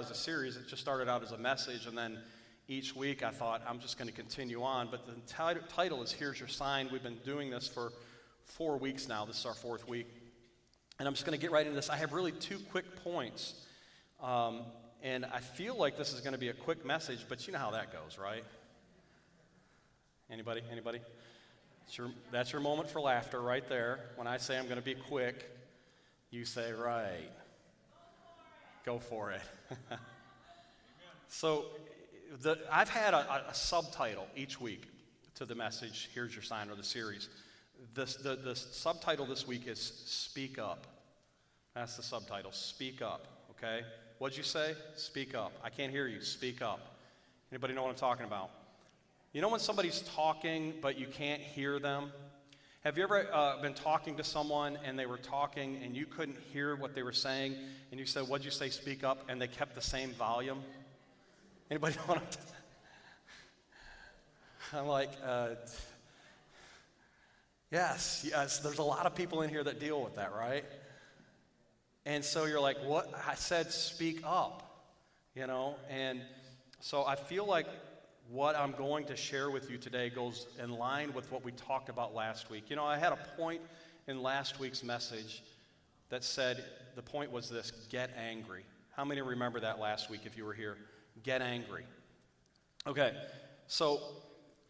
[0.00, 0.56] as a series.
[0.56, 2.18] It just started out as a message, and then
[2.68, 4.88] each week I thought I'm just going to continue on.
[4.90, 6.88] But the t- title is Here's Your Sign.
[6.90, 7.92] We've been doing this for
[8.44, 9.26] four weeks now.
[9.26, 10.06] This is our fourth week.
[10.98, 11.90] And I'm just going to get right into this.
[11.90, 13.54] I have really two quick points.
[14.22, 14.62] Um,
[15.02, 17.58] and I feel like this is going to be a quick message, but you know
[17.58, 18.44] how that goes, right?
[20.30, 20.62] Anybody?
[20.72, 21.00] Anybody?
[21.80, 24.00] That's your, that's your moment for laughter right there.
[24.16, 25.50] When I say I'm going to be quick,
[26.30, 27.30] you say, right.
[28.84, 29.42] Go for it.
[31.28, 31.66] so,
[32.42, 34.84] the, I've had a, a, subtitle each week
[35.34, 37.28] to the message, Here's Your Sign, or the series.
[37.94, 40.86] This, the, the subtitle this week is Speak Up.
[41.74, 43.84] That's the subtitle, Speak Up, okay?
[44.20, 44.74] What'd you say?
[44.96, 45.50] Speak up.
[45.64, 46.20] I can't hear you.
[46.20, 46.98] Speak up.
[47.50, 48.50] Anybody know what I'm talking about?
[49.32, 52.12] You know when somebody's talking but you can't hear them?
[52.82, 56.38] Have you ever uh, been talking to someone and they were talking and you couldn't
[56.50, 57.54] hear what they were saying
[57.90, 58.70] and you said, What'd you say?
[58.70, 60.62] Speak up, and they kept the same volume?
[61.70, 62.38] Anybody want to?
[64.72, 65.48] I'm like, uh,
[67.70, 70.64] yes, yes, there's a lot of people in here that deal with that, right?
[72.06, 73.12] And so you're like, what?
[73.28, 74.86] I said, speak up,
[75.34, 75.74] you know?
[75.90, 76.22] And
[76.78, 77.66] so I feel like
[78.30, 81.88] what I'm going to share with you today goes in line with what we talked
[81.88, 82.70] about last week.
[82.70, 83.60] You know, I had a point
[84.06, 85.42] in last week's message
[86.10, 86.64] that said
[86.94, 88.64] the point was this get angry.
[88.92, 90.76] How many remember that last week if you were here?
[91.24, 91.84] Get angry.
[92.86, 93.12] Okay,
[93.66, 94.00] so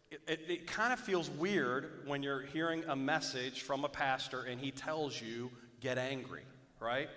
[0.09, 4.41] it, it, it kind of feels weird when you're hearing a message from a pastor
[4.41, 6.43] and he tells you, get angry,
[6.79, 7.09] right?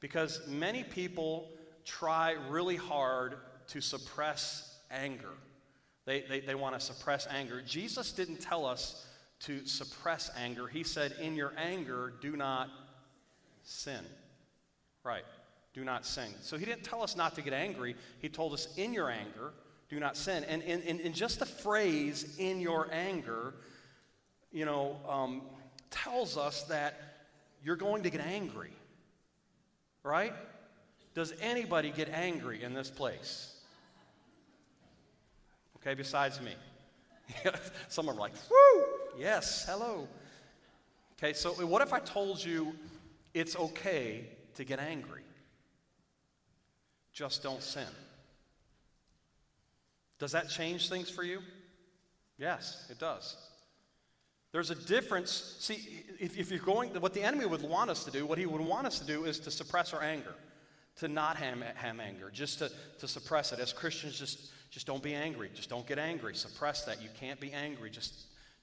[0.00, 1.48] Because many people
[1.86, 3.36] try really hard
[3.68, 5.32] to suppress anger.
[6.06, 7.62] They, they, they want to suppress anger.
[7.64, 9.06] Jesus didn't tell us
[9.40, 10.66] to suppress anger.
[10.66, 12.68] He said, In your anger, do not
[13.62, 14.04] sin.
[15.04, 15.24] Right.
[15.72, 16.28] Do not sin.
[16.42, 17.96] So he didn't tell us not to get angry.
[18.20, 19.52] He told us, In your anger,
[19.88, 20.44] do not sin.
[20.44, 23.54] And in, in, in just the phrase, in your anger,
[24.52, 25.42] you know, um,
[25.90, 27.00] tells us that
[27.62, 28.72] you're going to get angry.
[30.02, 30.32] Right?
[31.14, 33.49] Does anybody get angry in this place?
[35.80, 36.54] Okay, besides me.
[37.88, 38.84] Some are like, whoo,
[39.18, 40.08] yes, hello.
[41.18, 42.74] Okay, so what if I told you
[43.34, 45.22] it's okay to get angry?
[47.12, 47.86] Just don't sin.
[50.18, 51.40] Does that change things for you?
[52.38, 53.36] Yes, it does.
[54.52, 55.56] There's a difference.
[55.60, 58.46] See, if, if, you're going, what the enemy would want us to do, what he
[58.46, 60.34] would want us to do is to suppress our anger,
[60.96, 63.60] to not have, anger, just to, to suppress it.
[63.60, 65.50] As Christians, just just don't be angry.
[65.54, 66.34] Just don't get angry.
[66.34, 67.02] Suppress that.
[67.02, 67.90] You can't be angry.
[67.90, 68.14] Just,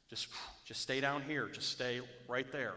[0.09, 0.27] just,
[0.65, 1.47] just stay down here.
[1.47, 2.75] Just stay right there.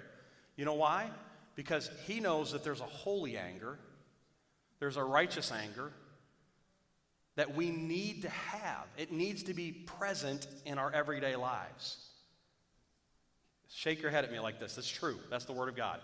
[0.56, 1.10] You know why?
[1.54, 3.78] Because he knows that there's a holy anger,
[4.78, 5.92] there's a righteous anger
[7.36, 8.86] that we need to have.
[8.98, 11.97] It needs to be present in our everyday lives.
[13.72, 14.74] Shake your head at me like this.
[14.74, 15.18] That's true.
[15.30, 16.00] That's the Word of God.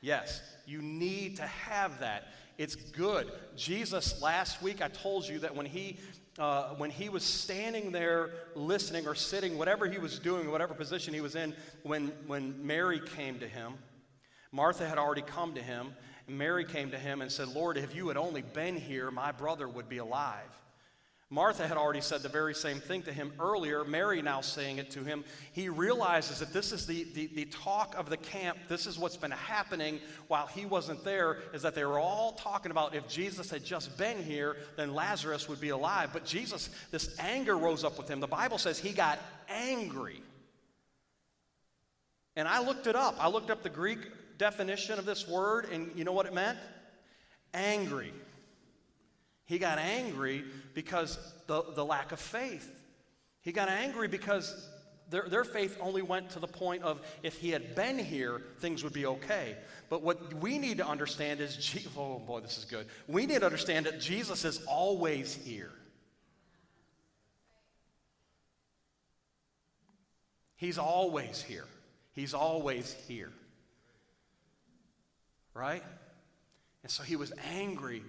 [0.00, 2.28] Yes, you need to have that.
[2.56, 3.30] It's good.
[3.56, 5.98] Jesus, last week, I told you that when he
[6.38, 11.12] uh, when he was standing there listening or sitting, whatever he was doing, whatever position
[11.12, 13.74] he was in, when, when Mary came to him,
[14.52, 15.94] Martha had already come to him,
[16.26, 19.32] and Mary came to him and said, Lord, if you had only been here, my
[19.32, 20.59] brother would be alive.
[21.32, 23.84] Martha had already said the very same thing to him earlier.
[23.84, 25.24] Mary now saying it to him.
[25.52, 28.58] He realizes that this is the, the, the, talk of the camp.
[28.68, 32.72] This is what's been happening while he wasn't there, is that they were all talking
[32.72, 36.10] about if Jesus had just been here, then Lazarus would be alive.
[36.12, 38.18] But Jesus, this anger rose up with him.
[38.18, 40.20] The Bible says he got angry.
[42.34, 43.16] And I looked it up.
[43.20, 44.00] I looked up the Greek
[44.36, 46.58] definition of this word, and you know what it meant?
[47.54, 48.12] Angry.
[49.50, 50.44] He got angry
[50.74, 51.18] because
[51.48, 52.70] the, the lack of faith.
[53.40, 54.68] He got angry because
[55.08, 58.84] their, their faith only went to the point of if he had been here, things
[58.84, 59.56] would be okay.
[59.88, 62.86] But what we need to understand is, oh boy, this is good.
[63.08, 65.72] We need to understand that Jesus is always here.
[70.54, 71.66] He's always here.
[72.12, 73.32] He's always here.
[75.54, 75.82] Right?
[76.84, 78.04] And so he was angry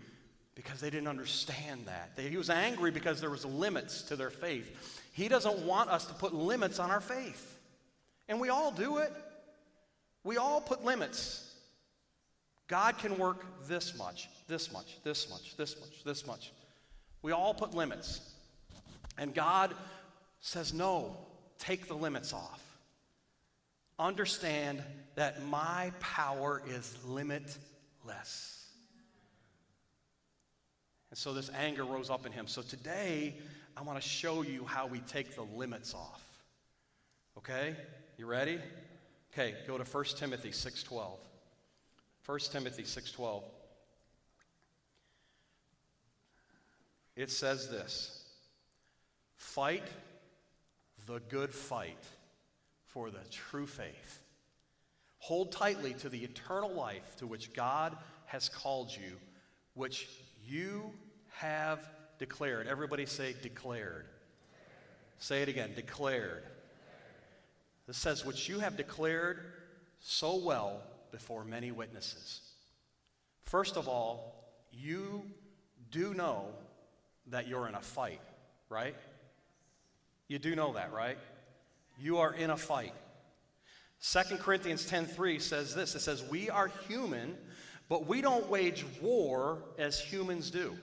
[0.55, 2.15] because they didn't understand that.
[2.15, 5.01] They, he was angry because there was limits to their faith.
[5.13, 7.57] He doesn't want us to put limits on our faith.
[8.27, 9.13] And we all do it.
[10.23, 11.53] We all put limits.
[12.67, 16.51] God can work this much, this much, this much, this much, this much.
[17.21, 18.21] We all put limits.
[19.17, 19.73] And God
[20.39, 21.17] says, no,
[21.59, 22.61] take the limits off.
[23.99, 24.81] Understand
[25.15, 28.60] that my power is limitless.
[31.11, 32.47] And so this anger rose up in him.
[32.47, 33.35] So today,
[33.77, 36.23] I want to show you how we take the limits off.
[37.37, 37.75] Okay?
[38.17, 38.59] You ready?
[39.33, 41.19] Okay, go to 1 Timothy 6:12.
[42.25, 43.43] 1 Timothy 6:12.
[47.15, 48.23] It says this:
[49.35, 49.87] Fight
[51.07, 52.03] the good fight
[52.85, 54.21] for the true faith.
[55.19, 59.19] Hold tightly to the eternal life to which God has called you,
[59.73, 60.07] which
[60.45, 60.91] you
[61.37, 61.79] have
[62.19, 62.67] declared.
[62.67, 64.05] Everybody say declared.
[65.19, 66.43] Say it again declared.
[67.87, 69.39] This says, which you have declared
[69.99, 72.41] so well before many witnesses.
[73.43, 75.25] First of all, you
[75.91, 76.45] do know
[77.27, 78.21] that you're in a fight,
[78.69, 78.95] right?
[80.27, 81.17] You do know that, right?
[81.99, 82.93] You are in a fight.
[84.01, 85.93] 2 Corinthians 10:3 says this.
[85.93, 87.37] It says, "We are human,
[87.91, 90.77] but we don't wage war as humans do."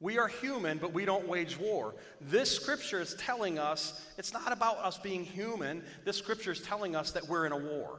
[0.00, 1.94] We are human, but we don't wage war.
[2.20, 5.82] This scripture is telling us it's not about us being human.
[6.04, 7.98] This scripture is telling us that we're in a war.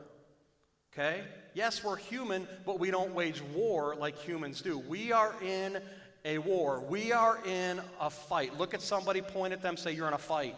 [0.93, 1.23] Okay?
[1.53, 4.79] Yes, we're human, but we don't wage war like humans do.
[4.79, 5.81] We are in
[6.23, 6.79] a war.
[6.79, 8.57] We are in a fight.
[8.57, 10.55] Look at somebody, point at them, say, You're in a fight.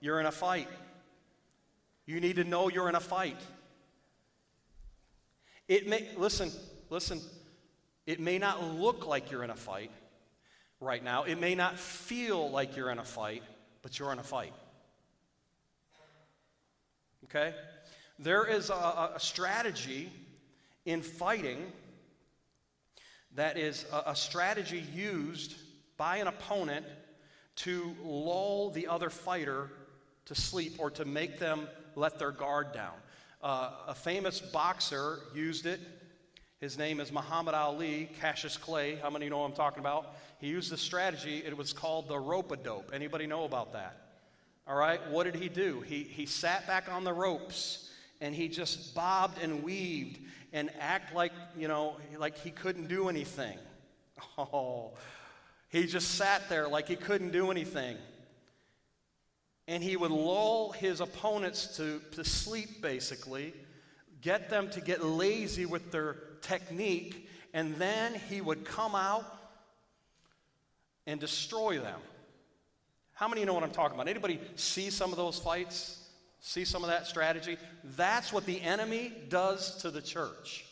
[0.00, 0.68] You're in a fight.
[2.06, 3.40] You need to know you're in a fight.
[5.68, 6.50] It may, listen,
[6.88, 7.20] listen,
[8.06, 9.90] it may not look like you're in a fight
[10.80, 11.24] right now.
[11.24, 13.42] It may not feel like you're in a fight,
[13.82, 14.54] but you're in a fight.
[17.24, 17.54] Okay?
[18.18, 20.10] There is a, a strategy
[20.86, 21.70] in fighting
[23.34, 25.54] that is a, a strategy used
[25.98, 26.86] by an opponent
[27.56, 29.70] to lull the other fighter
[30.24, 32.94] to sleep or to make them let their guard down.
[33.42, 35.80] Uh, a famous boxer used it
[36.60, 38.96] his name is Muhammad Ali, Cassius Clay.
[38.96, 40.16] How many know I'm talking about?
[40.40, 41.40] He used this strategy.
[41.46, 42.90] It was called the rope a dope.
[42.92, 43.96] Anybody know about that?
[44.66, 45.00] All right.
[45.08, 45.82] What did he do?
[45.82, 47.88] He, he sat back on the ropes
[48.20, 50.18] and he just bobbed and weaved
[50.52, 53.58] and act like, you know, like he couldn't do anything.
[54.36, 54.94] Oh,
[55.68, 57.96] he just sat there like he couldn't do anything.
[59.68, 63.52] And he would lull his opponents to, to sleep, basically,
[64.20, 69.24] get them to get lazy with their technique, and then he would come out
[71.06, 72.00] and destroy them.
[73.12, 74.08] How many know what I'm talking about?
[74.08, 76.02] Anybody see some of those fights?
[76.40, 77.56] See some of that strategy?
[77.96, 80.64] That's what the enemy does to the church.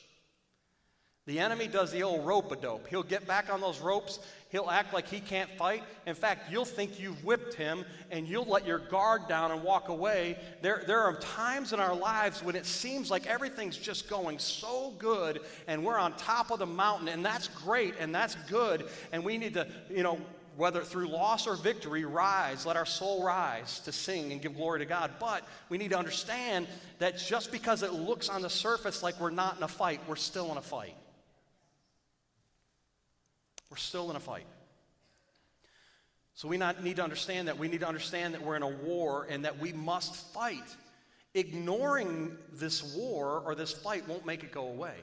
[1.27, 2.87] The enemy does the old rope a dope.
[2.87, 4.21] He'll get back on those ropes.
[4.51, 5.83] He'll act like he can't fight.
[6.07, 9.89] In fact, you'll think you've whipped him and you'll let your guard down and walk
[9.89, 10.39] away.
[10.63, 14.95] There, there are times in our lives when it seems like everything's just going so
[14.99, 18.89] good and we're on top of the mountain, and that's great and that's good.
[19.11, 20.21] And we need to, you know,
[20.57, 22.65] whether through loss or victory, rise.
[22.65, 25.11] Let our soul rise to sing and give glory to God.
[25.19, 26.69] But we need to understand
[27.01, 30.15] that just because it looks on the surface like we're not in a fight, we're
[30.15, 30.95] still in a fight.
[33.77, 34.47] We're still in a fight.
[36.35, 37.59] So we not, need to understand that.
[37.59, 40.65] We need to understand that we're in a war and that we must fight.
[41.35, 44.95] Ignoring this war or this fight won't make it go away.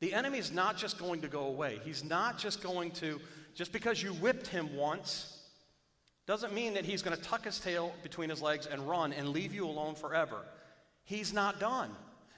[0.00, 1.78] The enemy is not just going to go away.
[1.84, 3.20] He's not just going to,
[3.54, 5.38] just because you whipped him once,
[6.26, 9.28] doesn't mean that he's going to tuck his tail between his legs and run and
[9.28, 10.38] leave you alone forever.
[11.04, 11.92] He's not done.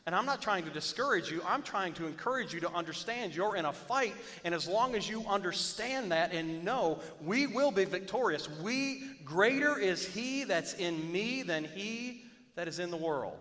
[0.06, 3.56] And I'm not trying to discourage you, I'm trying to encourage you to understand you're
[3.56, 4.14] in a fight.
[4.44, 8.49] And as long as you understand that and know, we will be victorious.
[8.61, 12.23] We, greater is He that's in me than He
[12.54, 13.38] that is in the world.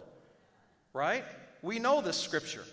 [0.94, 1.26] Right?
[1.62, 2.64] We know this scripture.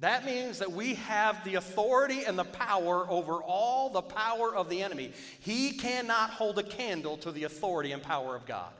[0.00, 4.68] That means that we have the authority and the power over all the power of
[4.68, 5.12] the enemy.
[5.40, 8.72] He cannot hold a candle to the authority and power of God.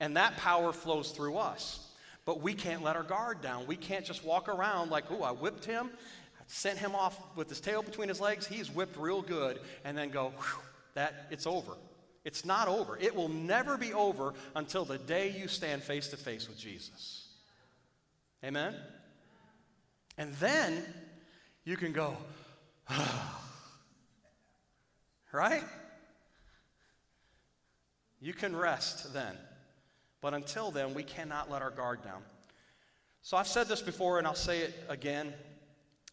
[0.00, 1.86] And that power flows through us.
[2.24, 3.66] But we can't let our guard down.
[3.66, 7.48] We can't just walk around like, oh, I whipped him, I sent him off with
[7.48, 10.32] his tail between his legs, he's whipped real good, and then go,
[10.94, 11.72] that it's over.
[12.24, 12.96] It's not over.
[12.98, 17.28] It will never be over until the day you stand face to face with Jesus.
[18.42, 18.74] Amen?
[20.16, 20.82] And then
[21.64, 22.16] you can go,
[25.32, 25.64] right?
[28.20, 29.36] You can rest then.
[30.24, 32.22] But until then, we cannot let our guard down.
[33.20, 35.34] So I've said this before and I'll say it again.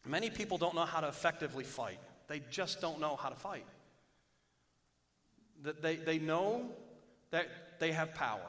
[0.05, 3.63] Many people don't know how to effectively fight, they just don't know how to fight.
[5.81, 6.65] They, they know
[7.29, 7.47] that
[7.79, 8.41] they have power.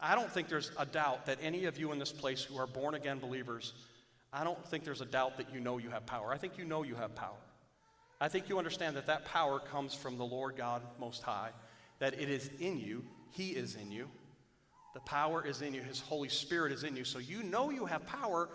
[0.00, 2.66] I don't think there's a doubt that any of you in this place who are
[2.66, 3.74] born again believers,
[4.32, 6.32] I don't think there's a doubt that you know you have power.
[6.32, 7.36] I think you know you have power.
[8.22, 11.50] I think you understand that that power comes from the Lord God Most High,
[11.98, 13.04] that it is in you,
[13.34, 14.08] He is in you.
[14.94, 17.04] The power is in you, His Holy Spirit is in you.
[17.04, 18.48] So you know you have power.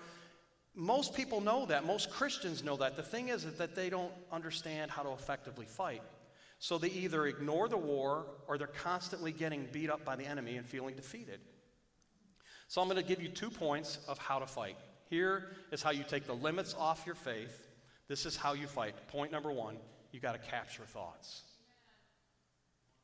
[0.73, 1.85] Most people know that.
[1.85, 2.95] Most Christians know that.
[2.95, 6.01] The thing is that they don't understand how to effectively fight.
[6.59, 10.55] So they either ignore the war or they're constantly getting beat up by the enemy
[10.55, 11.41] and feeling defeated.
[12.69, 14.77] So I'm going to give you two points of how to fight.
[15.09, 17.67] Here is how you take the limits off your faith.
[18.07, 18.95] This is how you fight.
[19.07, 19.75] Point number one
[20.11, 21.43] you got to capture thoughts.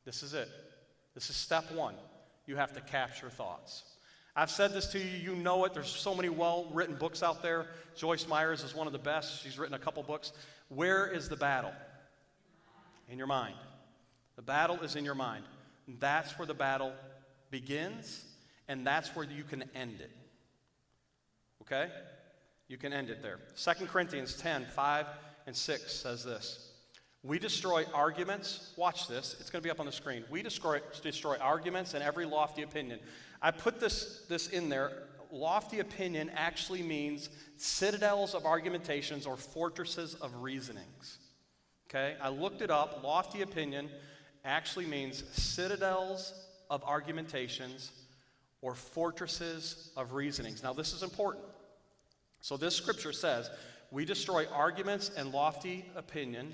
[0.05, 0.47] This is it.
[1.15, 1.95] This is step one.
[2.45, 3.83] You have to capture thoughts.
[4.35, 5.73] I've said this to you, you know it.
[5.73, 7.67] There's so many well written books out there.
[7.95, 9.41] Joyce Myers is one of the best.
[9.41, 10.33] She's written a couple books.
[10.67, 11.71] Where is the battle?
[13.09, 13.55] In your mind.
[14.35, 15.45] The battle is in your mind.
[15.99, 16.91] That's where the battle
[17.49, 18.25] begins,
[18.67, 20.11] and that's where you can end it.
[21.61, 21.89] Okay?
[22.67, 23.39] You can end it there.
[23.55, 25.05] 2 Corinthians 10 5
[25.47, 26.64] and 6 says this
[27.25, 28.71] We destroy arguments.
[28.75, 30.23] Watch this, it's going to be up on the screen.
[30.29, 32.99] We destroy, destroy arguments and every lofty opinion.
[33.41, 34.91] I put this, this in there.
[35.31, 41.17] Lofty opinion actually means citadels of argumentations or fortresses of reasonings.
[41.89, 42.15] Okay?
[42.21, 43.03] I looked it up.
[43.03, 43.89] Lofty opinion
[44.43, 47.91] actually means citadels of argumentations
[48.61, 50.61] or fortresses of reasonings.
[50.61, 51.43] Now, this is important.
[52.41, 53.49] So, this scripture says,
[53.91, 56.53] We destroy arguments and lofty opinion,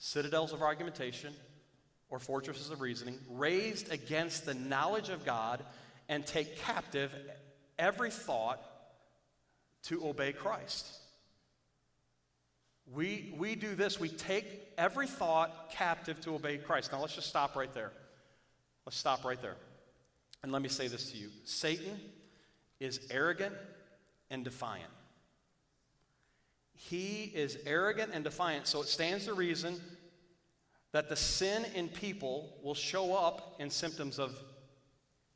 [0.00, 1.32] citadels of argumentation,
[2.08, 5.62] or fortresses of reasoning, raised against the knowledge of God,
[6.08, 7.12] and take captive
[7.78, 8.60] every thought
[9.84, 10.88] to obey Christ.
[12.92, 16.90] We, we do this, we take every thought captive to obey Christ.
[16.90, 17.92] Now, let's just stop right there.
[18.84, 19.56] Let's stop right there.
[20.42, 22.00] And let me say this to you Satan
[22.80, 23.54] is arrogant
[24.30, 24.90] and defiant.
[26.88, 29.78] He is arrogant and defiant, so it stands to reason
[30.92, 34.36] that the sin in people will show up in symptoms of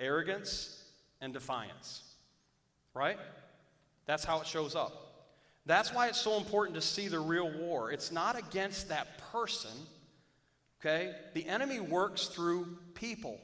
[0.01, 0.83] arrogance
[1.21, 2.03] and defiance.
[2.95, 3.19] Right?
[4.07, 5.27] That's how it shows up.
[5.67, 7.93] That's why it's so important to see the real war.
[7.93, 9.71] It's not against that person,
[10.81, 11.15] okay?
[11.35, 13.39] The enemy works through people.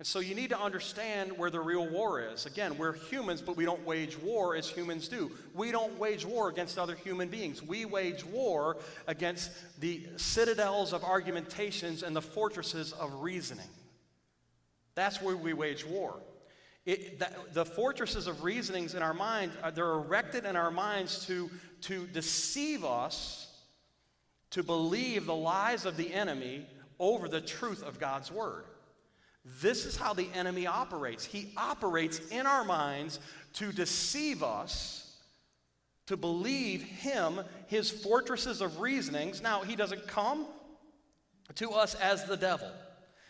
[0.00, 2.46] And so you need to understand where the real war is.
[2.46, 5.30] Again, we're humans, but we don't wage war as humans do.
[5.54, 7.62] We don't wage war against other human beings.
[7.62, 13.68] We wage war against the citadels of argumentations and the fortresses of reasoning.
[14.96, 16.16] That's where we wage war.
[16.86, 21.24] It, that, the fortresses of reasonings in our mind, uh, they're erected in our minds
[21.26, 21.48] to,
[21.82, 23.48] to deceive us,
[24.50, 26.66] to believe the lies of the enemy
[26.98, 28.64] over the truth of God's word.
[29.44, 31.24] This is how the enemy operates.
[31.24, 33.20] He operates in our minds
[33.54, 35.16] to deceive us,
[36.06, 39.42] to believe him, his fortresses of reasonings.
[39.42, 40.46] Now, he doesn't come
[41.56, 42.70] to us as the devil.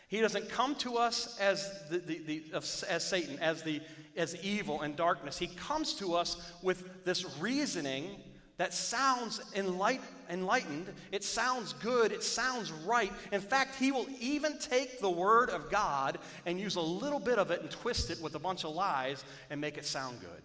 [0.08, 3.80] He doesn't come to us as, the, the, the, as Satan, as, the,
[4.16, 5.38] as evil and darkness.
[5.38, 8.20] He comes to us with this reasoning
[8.56, 13.12] that sounds enlight, enlightened, it sounds good, it sounds right.
[13.32, 17.38] In fact, he will even take the word of God and use a little bit
[17.38, 20.42] of it and twist it with a bunch of lies and make it sound good.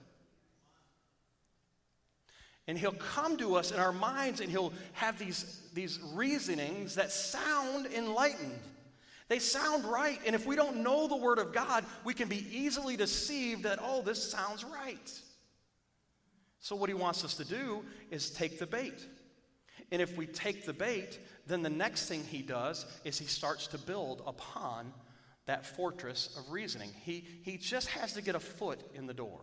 [2.67, 7.11] And he'll come to us in our minds and he'll have these, these reasonings that
[7.11, 8.59] sound enlightened.
[9.27, 10.19] They sound right.
[10.25, 13.79] And if we don't know the Word of God, we can be easily deceived that,
[13.81, 15.21] oh, this sounds right.
[16.59, 19.05] So, what he wants us to do is take the bait.
[19.91, 23.67] And if we take the bait, then the next thing he does is he starts
[23.67, 24.93] to build upon
[25.45, 26.91] that fortress of reasoning.
[27.03, 29.41] He, he just has to get a foot in the door.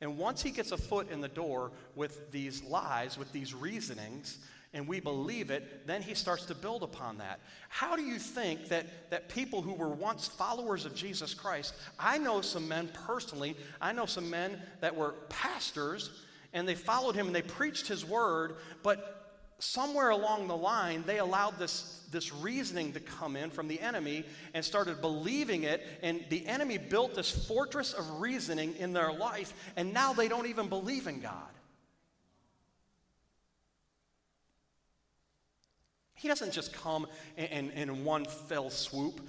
[0.00, 4.38] And once he gets a foot in the door with these lies, with these reasonings,
[4.74, 7.40] and we believe it, then he starts to build upon that.
[7.68, 12.18] How do you think that, that people who were once followers of Jesus Christ, I
[12.18, 16.10] know some men personally, I know some men that were pastors,
[16.52, 19.24] and they followed him and they preached his word, but
[19.60, 24.24] somewhere along the line, they allowed this, this reasoning to come in from the enemy
[24.52, 29.54] and started believing it, and the enemy built this fortress of reasoning in their life,
[29.76, 31.48] and now they don't even believe in God.
[36.24, 39.20] He doesn't just come and in one fell swoop,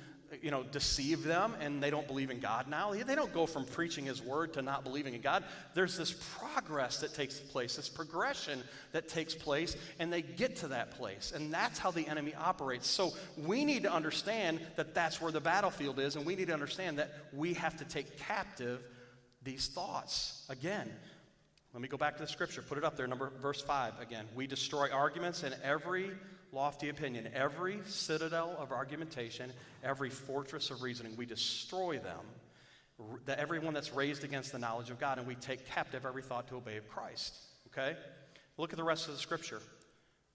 [0.42, 2.94] you know, deceive them and they don't believe in God now.
[2.94, 5.44] They don't go from preaching His word to not believing in God.
[5.74, 10.70] There's this progress that takes place, this progression that takes place, and they get to
[10.70, 11.34] that place.
[11.36, 12.88] And that's how the enemy operates.
[12.88, 16.54] So we need to understand that that's where the battlefield is, and we need to
[16.54, 18.80] understand that we have to take captive
[19.44, 20.46] these thoughts.
[20.48, 20.90] Again,
[21.76, 22.62] Let me go back to the scripture.
[22.62, 24.26] Put it up there, number verse 5 again.
[24.34, 26.10] We destroy arguments and every
[26.56, 29.52] lofty opinion, every citadel of argumentation,
[29.84, 31.16] every fortress of reasoning.
[31.18, 32.22] We destroy them,
[33.26, 36.48] the, everyone that's raised against the knowledge of God, and we take captive every thought
[36.48, 37.36] to obey Christ.
[37.68, 37.98] Okay?
[38.58, 39.62] Look at the rest of the scripture.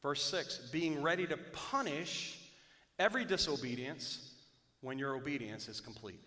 [0.03, 2.39] Verse 6 being ready to punish
[2.99, 4.35] every disobedience
[4.83, 6.21] when your obedience is complete.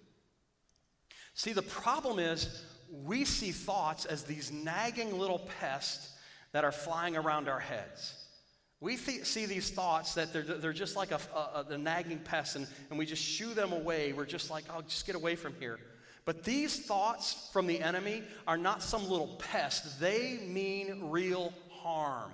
[1.35, 2.63] See, the problem is
[3.03, 6.15] we see thoughts as these nagging little pests
[6.51, 8.22] that are flying around our heads.
[8.83, 12.57] We th- see these thoughts that they're, they're just like a, a, a nagging pest,
[12.57, 14.11] and, and we just shoo them away.
[14.11, 15.79] We're just like, oh, just get away from here.
[16.25, 22.29] But these thoughts from the enemy are not some little pest, they mean real harm.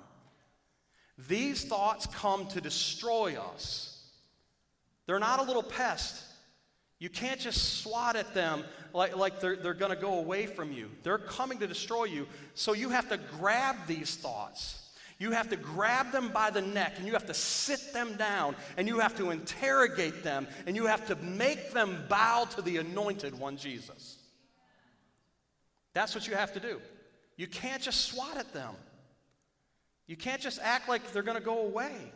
[1.27, 4.03] These thoughts come to destroy us.
[5.06, 6.24] They're not a little pest.
[6.98, 10.72] You can't just swat at them like, like they're, they're going to go away from
[10.72, 10.89] you.
[11.03, 12.27] They're coming to destroy you.
[12.56, 14.78] So you have to grab these thoughts.
[15.19, 18.55] You have to grab them by the neck and you have to sit them down
[18.77, 22.77] and you have to interrogate them and you have to make them bow to the
[22.77, 24.17] anointed one, Jesus.
[25.93, 26.79] That's what you have to do.
[27.35, 28.73] You can't just swat at them.
[30.07, 32.11] You can't just act like they're going to go away.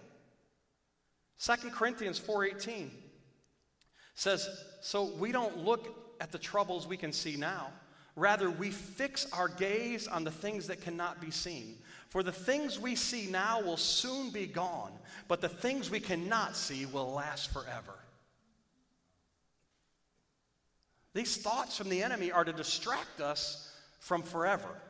[1.40, 2.90] 2 Corinthians 4:18
[4.16, 4.48] says,
[4.82, 7.68] "So we don't look at the troubles we can see now.
[8.16, 11.82] Rather, we fix our gaze on the things that cannot be seen.
[12.10, 14.92] For the things we see now will soon be gone,
[15.28, 17.98] but the things we cannot see will last forever."
[21.14, 24.82] These thoughts from the enemy are to distract us from forever.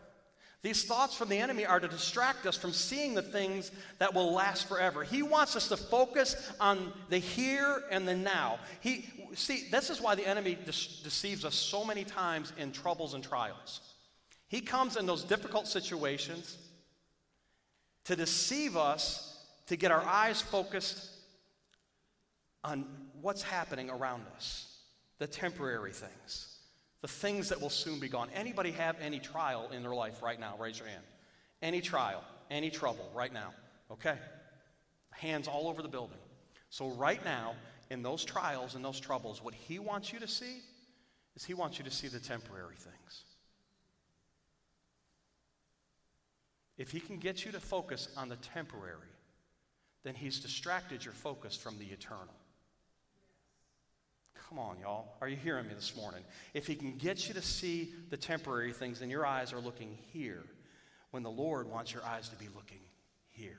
[0.63, 4.31] These thoughts from the enemy are to distract us from seeing the things that will
[4.31, 5.03] last forever.
[5.03, 8.59] He wants us to focus on the here and the now.
[8.79, 13.13] He, see, this is why the enemy de- deceives us so many times in troubles
[13.13, 13.81] and trials.
[14.47, 16.57] He comes in those difficult situations
[18.05, 21.09] to deceive us, to get our eyes focused
[22.63, 22.85] on
[23.21, 24.77] what's happening around us,
[25.19, 26.52] the temporary things
[27.03, 28.29] the things that will soon be gone.
[28.33, 30.55] Anybody have any trial in their life right now?
[30.57, 31.03] Raise your hand.
[31.61, 33.53] Any trial, any trouble right now.
[33.91, 34.15] Okay.
[35.11, 36.17] Hands all over the building.
[36.69, 37.55] So, right now,
[37.89, 40.61] in those trials and those troubles, what he wants you to see
[41.35, 43.23] is he wants you to see the temporary things.
[46.77, 49.11] If he can get you to focus on the temporary,
[50.03, 52.33] then he's distracted your focus from the eternal.
[54.53, 55.07] Come on, y'all.
[55.19, 56.21] Are you hearing me this morning?
[56.53, 59.97] If He can get you to see the temporary things, then your eyes are looking
[60.11, 60.43] here
[61.09, 62.81] when the Lord wants your eyes to be looking
[63.31, 63.57] here.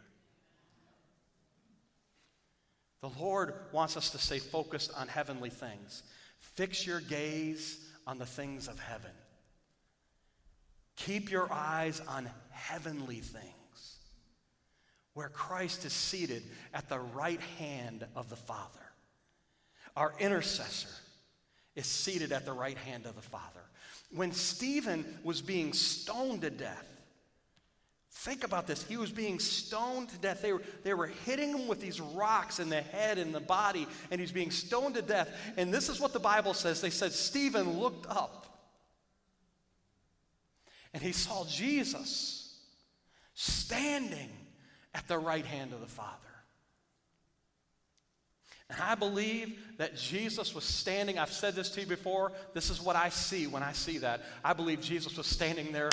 [3.01, 6.05] The Lord wants us to stay focused on heavenly things.
[6.39, 9.11] Fix your gaze on the things of heaven.
[10.95, 13.99] Keep your eyes on heavenly things,
[15.15, 18.84] where Christ is seated at the right hand of the Father.
[19.97, 20.89] Our intercessor
[21.77, 23.61] is seated at the right hand of the Father.
[24.11, 26.95] When Stephen was being stoned to death,
[28.17, 28.83] Think about this.
[28.85, 30.41] He was being stoned to death.
[30.41, 33.89] They were, they were hitting him with these rocks in the head and the body,
[34.11, 35.29] and he's being stoned to death.
[35.57, 36.81] And this is what the Bible says.
[36.81, 38.47] They said Stephen looked up,
[40.95, 42.57] and he saw Jesus
[43.35, 44.31] standing
[44.95, 46.17] at the right hand of the Father.
[48.71, 51.19] And I believe that Jesus was standing.
[51.19, 52.33] I've said this to you before.
[52.55, 54.23] This is what I see when I see that.
[54.43, 55.91] I believe Jesus was standing there.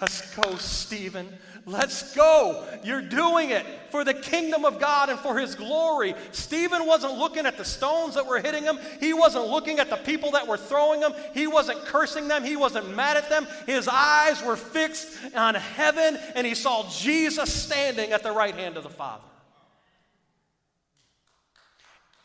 [0.00, 1.28] Let's go, Stephen.
[1.66, 2.66] Let's go.
[2.82, 6.14] You're doing it for the kingdom of God and for his glory.
[6.32, 8.78] Stephen wasn't looking at the stones that were hitting him.
[8.98, 11.14] He wasn't looking at the people that were throwing him.
[11.32, 12.42] He wasn't cursing them.
[12.42, 13.46] He wasn't mad at them.
[13.66, 18.76] His eyes were fixed on heaven, and he saw Jesus standing at the right hand
[18.76, 19.22] of the Father.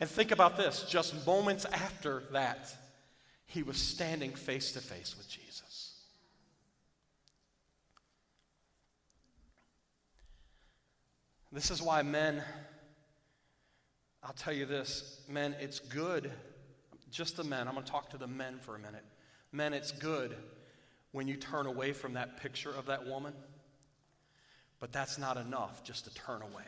[0.00, 2.74] And think about this just moments after that,
[3.46, 5.94] he was standing face to face with Jesus.
[11.52, 12.42] This is why men,
[14.22, 16.30] I'll tell you this, men, it's good,
[17.10, 19.04] just the men, I'm going to talk to the men for a minute.
[19.52, 20.36] Men, it's good
[21.10, 23.34] when you turn away from that picture of that woman,
[24.78, 26.62] but that's not enough just to turn away.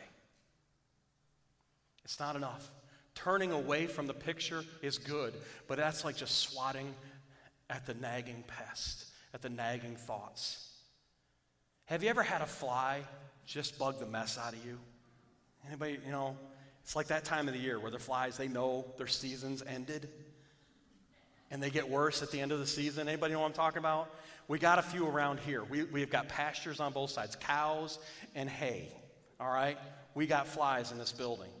[2.03, 2.69] It's not enough.
[3.15, 5.33] Turning away from the picture is good,
[5.67, 6.93] but that's like just swatting
[7.69, 10.69] at the nagging pest, at the nagging thoughts.
[11.85, 13.01] Have you ever had a fly
[13.45, 14.79] just bug the mess out of you?
[15.67, 16.35] Anybody, you know,
[16.81, 20.09] it's like that time of the year where the flies, they know their season's ended.
[21.53, 23.07] and they get worse at the end of the season.
[23.07, 24.09] Anybody know what I'm talking about?
[24.47, 25.63] We got a few around here.
[25.63, 27.99] We, we've got pastures on both sides, cows
[28.33, 28.91] and hay.
[29.39, 29.77] All right?
[30.15, 31.51] We got flies in this building.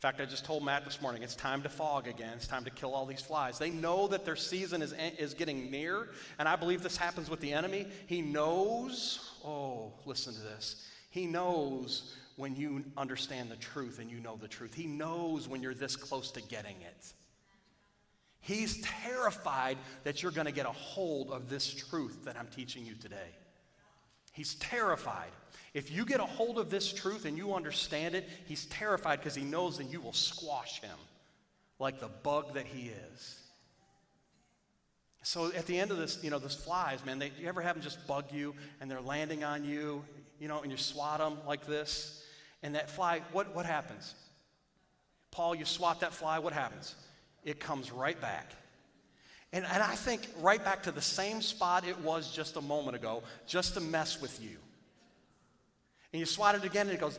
[0.00, 2.32] In fact, I just told Matt this morning it's time to fog again.
[2.34, 3.58] It's time to kill all these flies.
[3.58, 6.08] They know that their season is, is getting near,
[6.38, 7.86] and I believe this happens with the enemy.
[8.06, 10.86] He knows, oh, listen to this.
[11.10, 14.72] He knows when you understand the truth and you know the truth.
[14.72, 17.12] He knows when you're this close to getting it.
[18.40, 22.86] He's terrified that you're going to get a hold of this truth that I'm teaching
[22.86, 23.36] you today.
[24.32, 25.32] He's terrified.
[25.72, 29.34] If you get a hold of this truth and you understand it, he's terrified because
[29.34, 30.96] he knows that you will squash him
[31.78, 33.40] like the bug that he is.
[35.22, 37.76] So at the end of this, you know, those flies, man, they, you ever have
[37.76, 40.02] them just bug you and they're landing on you,
[40.40, 42.24] you know, and you swat them like this?
[42.62, 44.14] And that fly, what, what happens?
[45.30, 46.94] Paul, you swat that fly, what happens?
[47.44, 48.50] It comes right back.
[49.52, 52.96] And, and I think right back to the same spot it was just a moment
[52.96, 54.56] ago, just to mess with you.
[56.12, 57.18] And you swat it again and it goes.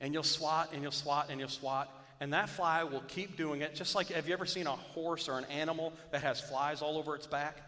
[0.00, 1.90] And you'll swat and you'll swat and you'll swat.
[2.20, 3.74] And that fly will keep doing it.
[3.74, 6.98] Just like, have you ever seen a horse or an animal that has flies all
[6.98, 7.58] over its back?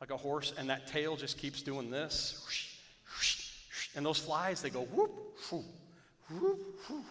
[0.00, 2.46] Like a horse, and that tail just keeps doing this.
[3.96, 5.10] And those flies, they go whoop,
[5.50, 5.64] whoop,
[6.30, 7.04] whoop, whoop,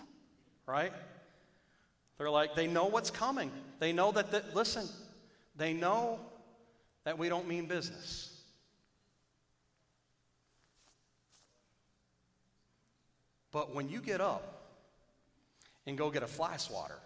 [0.65, 0.93] right?
[2.17, 3.51] They're like, they know what's coming.
[3.79, 4.87] They know that, the, listen,
[5.57, 6.19] they know
[7.07, 8.29] that we don't mean business.
[13.53, 14.73] But when you get up
[15.85, 16.99] and go get a fly swatter,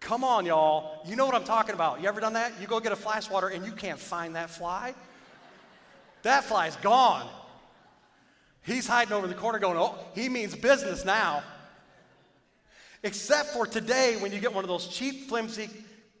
[0.00, 1.00] come on, y'all.
[1.06, 2.02] You know what I'm talking about.
[2.02, 2.54] You ever done that?
[2.60, 4.92] You go get a fly swatter and you can't find that fly.
[6.22, 7.28] That fly's gone.
[8.62, 11.44] He's hiding over the corner going, oh, he means business now.
[13.04, 15.70] Except for today when you get one of those cheap, flimsy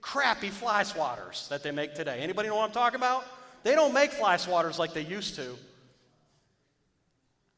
[0.02, 2.18] crappy fly swatters that they make today.
[2.20, 3.24] Anybody know what I'm talking about?
[3.62, 5.56] They don't make fly swatters like they used to.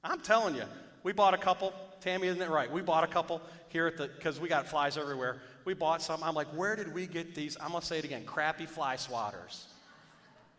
[0.04, 0.64] I'm telling you,
[1.02, 1.72] we bought a couple.
[2.00, 2.70] Tammy, isn't it right?
[2.70, 5.40] We bought a couple here at the, because we got flies everywhere.
[5.64, 6.22] We bought some.
[6.22, 7.56] I'm like, where did we get these?
[7.58, 9.64] I'm going to say it again crappy fly swatters.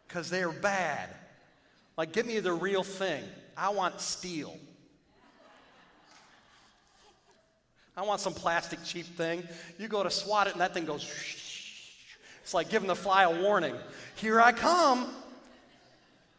[0.07, 1.09] Because they're bad.
[1.97, 3.23] Like, give me the real thing.
[3.55, 4.57] I want steel.
[7.95, 9.43] I want some plastic cheap thing.
[9.77, 11.05] You go to swat it, and that thing goes.
[12.45, 13.75] It's like giving the fly a warning.
[14.17, 15.07] Here I come.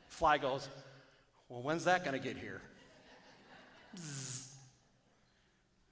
[0.07, 0.69] Fly goes,
[1.49, 2.61] Well, when's that going to get here?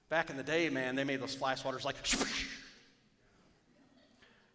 [0.07, 1.97] Back in the day, man, they made those fly swatters like.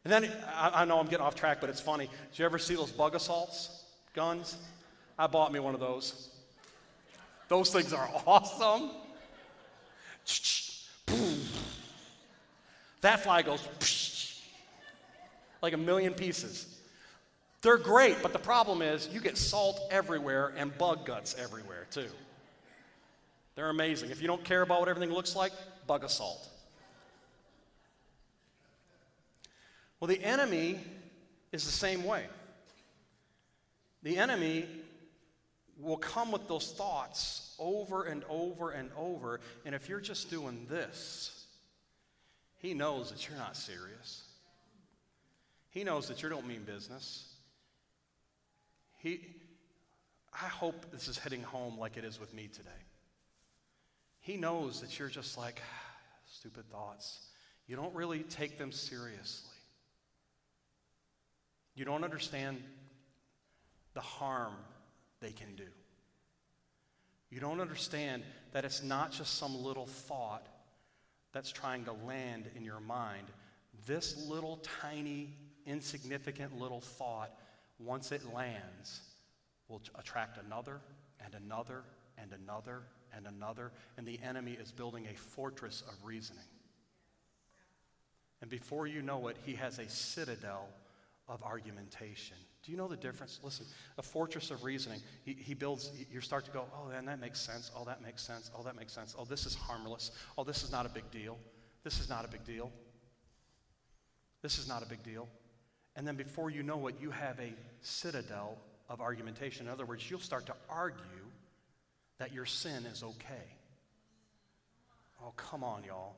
[0.02, 2.08] And then, I, I, know I'm getting off track, but it's funny.
[2.30, 3.68] Did you ever see those Bug-A-Salt
[4.14, 4.56] guns?
[5.18, 6.30] I bought me one of those.
[7.48, 8.92] Those things are awesome.
[13.02, 13.60] That fly goes
[15.62, 16.66] like a million pieces.
[17.62, 22.08] They're great, but the problem is you get salt everywhere and bug guts everywhere too.
[23.54, 24.10] They're amazing.
[24.10, 25.52] If you don't care about what everything looks like,
[25.86, 26.48] Bug-A-Salt.
[29.98, 30.80] Well, the enemy
[31.52, 32.24] is the same way.
[34.02, 34.66] The enemy
[35.78, 40.66] will come with those thoughts over and over and over, and if you're just doing
[40.70, 41.44] this,
[42.58, 44.29] he knows that you're not serious.
[45.70, 47.26] He knows that you don't mean business.
[48.98, 49.20] He,
[50.32, 52.70] I hope this is hitting home like it is with me today.
[54.20, 55.62] He knows that you're just like,
[56.26, 57.20] stupid thoughts.
[57.66, 59.48] You don't really take them seriously.
[61.74, 62.62] You don't understand
[63.94, 64.54] the harm
[65.20, 65.66] they can do.
[67.30, 70.46] You don't understand that it's not just some little thought
[71.32, 73.28] that's trying to land in your mind.
[73.86, 75.30] This little tiny
[75.70, 77.30] insignificant little thought,
[77.78, 79.00] once it lands,
[79.68, 80.80] will attract another
[81.24, 81.82] and another
[82.18, 82.82] and another
[83.16, 86.44] and another, and the enemy is building a fortress of reasoning.
[88.40, 90.68] And before you know it, he has a citadel
[91.28, 92.36] of argumentation.
[92.62, 93.40] Do you know the difference?
[93.42, 93.66] Listen,
[93.98, 95.00] a fortress of reasoning.
[95.24, 97.70] He, he, builds, you start to go, oh, man, that makes sense.
[97.76, 98.50] Oh, that makes sense.
[98.56, 99.14] Oh, that makes sense.
[99.18, 100.10] Oh, this is harmless.
[100.36, 101.38] Oh, this is not a big deal.
[101.84, 102.70] This is not a big deal.
[104.42, 105.28] This is not a big deal.
[106.00, 108.56] And then before you know it, you have a citadel
[108.88, 109.66] of argumentation.
[109.66, 111.04] In other words, you'll start to argue
[112.16, 113.58] that your sin is okay.
[115.22, 116.16] Oh, come on, y'all.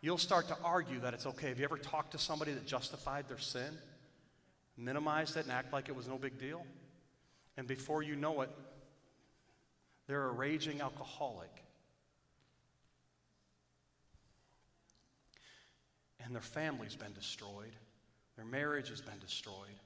[0.00, 1.50] You'll start to argue that it's okay.
[1.50, 3.76] Have you ever talked to somebody that justified their sin,
[4.78, 6.64] minimized it, and act like it was no big deal?
[7.58, 8.50] And before you know it,
[10.06, 11.50] they're a raging alcoholic.
[16.28, 17.72] and their family's been destroyed,
[18.38, 19.80] their marriage has been destroyed.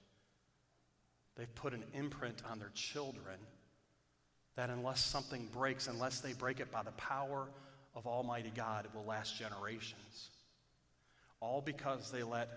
[1.36, 3.38] They've put an imprint on their children
[4.56, 7.48] that unless something breaks, unless they break it by the power
[7.94, 10.28] of Almighty God, it will last generations.
[11.40, 12.50] All because they let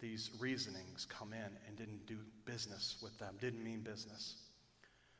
[0.00, 4.36] these reasonings come in and didn't do business with them, didn't mean business.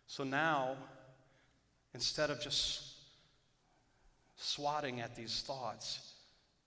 [0.07, 0.77] So now,
[1.93, 2.95] instead of just
[4.37, 6.15] swatting at these thoughts,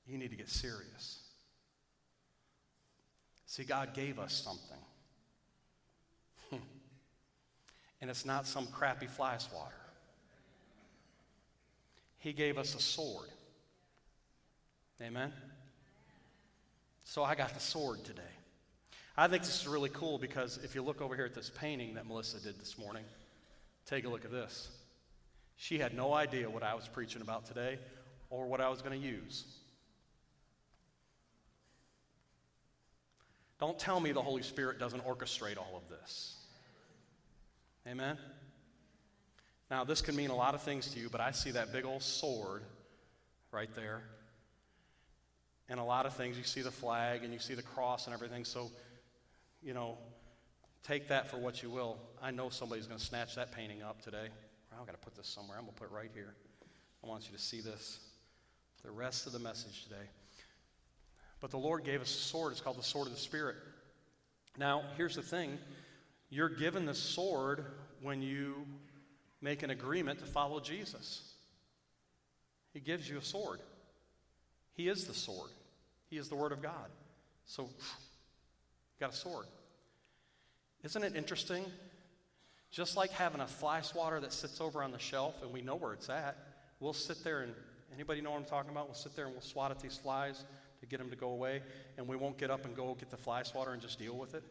[0.06, 1.25] you need to get serious.
[3.56, 4.78] See, God gave us something.
[8.02, 9.72] and it's not some crappy fly swatter.
[12.18, 13.30] He gave us a sword.
[15.02, 15.32] Amen?
[17.06, 18.22] So I got the sword today.
[19.16, 21.94] I think this is really cool because if you look over here at this painting
[21.94, 23.06] that Melissa did this morning,
[23.86, 24.68] take a look at this.
[25.56, 27.80] She had no idea what I was preaching about today
[28.30, 29.46] or what I was going to use.
[33.60, 36.36] Don't tell me the Holy Spirit doesn't orchestrate all of this.
[37.88, 38.18] Amen?
[39.72, 41.86] Now, this can mean a lot of things to you, but I see that big
[41.86, 42.64] old sword
[43.52, 44.02] right there.
[45.70, 48.14] And a lot of things, you see the flag and you see the cross and
[48.14, 48.46] everything.
[48.46, 48.70] So,
[49.64, 49.98] you know,
[50.84, 51.98] take that for what you will.
[52.22, 54.28] I know somebody's going to snatch that painting up today.
[54.80, 55.58] I've got to put this somewhere.
[55.58, 56.36] I'm going to put it right here.
[57.04, 58.00] I want you to see this
[58.84, 60.08] the rest of the message today.
[61.46, 62.54] But the Lord gave us a sword.
[62.54, 63.56] It's called the sword of the Spirit.
[64.58, 65.60] Now, here's the thing
[66.32, 67.64] you're given the sword
[68.02, 68.66] when you
[69.44, 71.22] make an agreement to follow Jesus.
[72.74, 73.60] He gives you a sword.
[74.74, 75.52] He is the sword,
[76.10, 76.90] He is the Word of God.
[77.46, 77.70] So, you
[79.00, 79.46] got a sword.
[80.84, 81.64] Isn't it interesting
[82.72, 85.76] just like having a fly swatter that sits over on the shelf and we know
[85.76, 86.38] where it's at,
[86.80, 87.54] we'll sit there and
[87.94, 88.88] anybody know what I'm talking about?
[88.88, 90.44] We'll sit there and we'll swat at these flies
[90.86, 91.62] to get them to go away,
[91.98, 94.36] and we won't get up and go get the fly swatter and just deal with
[94.36, 94.44] it.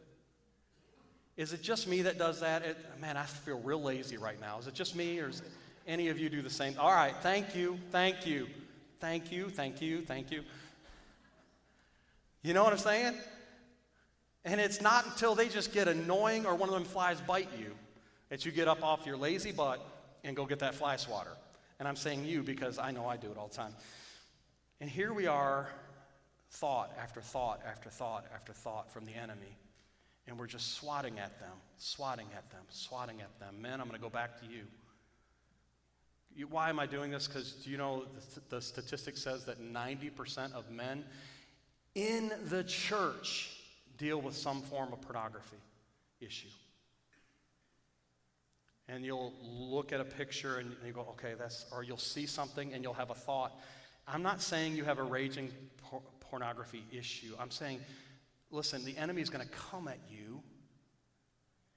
[1.37, 2.63] Is it just me that does that?
[2.63, 4.59] It, man, I feel real lazy right now.
[4.59, 5.43] Is it just me, or is
[5.87, 6.75] any of you do the same?
[6.79, 8.49] All right, thank you, thank you,
[9.01, 10.43] thank you, thank you, thank you.
[12.43, 13.15] You know what I'm saying?
[14.45, 17.73] And it's not until they just get annoying or one of them flies bite you
[18.29, 19.85] that you get up off your lazy butt
[20.23, 21.33] and go get that fly swatter.
[21.79, 23.73] And I'm saying you because I know I do it all the time.
[24.81, 25.69] And here we are,
[26.55, 29.57] thought after thought after thought after thought from the enemy.
[30.27, 33.61] And we're just swatting at them, swatting at them, swatting at them.
[33.61, 34.63] Men, I'm going to go back to you.
[36.35, 37.27] you why am I doing this?
[37.27, 41.05] Because do you know the, the statistic says that 90% of men
[41.95, 43.51] in the church
[43.99, 45.59] deal with some form of pornography
[46.21, 46.49] issue
[48.89, 52.73] and you'll look at a picture and you go, okay, that's, or you'll see something
[52.75, 53.59] and you'll have a thought.
[54.07, 55.51] I'm not saying you have a raging
[56.35, 57.33] pornography issue.
[57.39, 57.79] I'm saying,
[58.51, 60.43] listen, the enemy is going to come at you.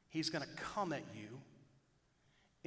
[0.10, 1.38] He's going to come at you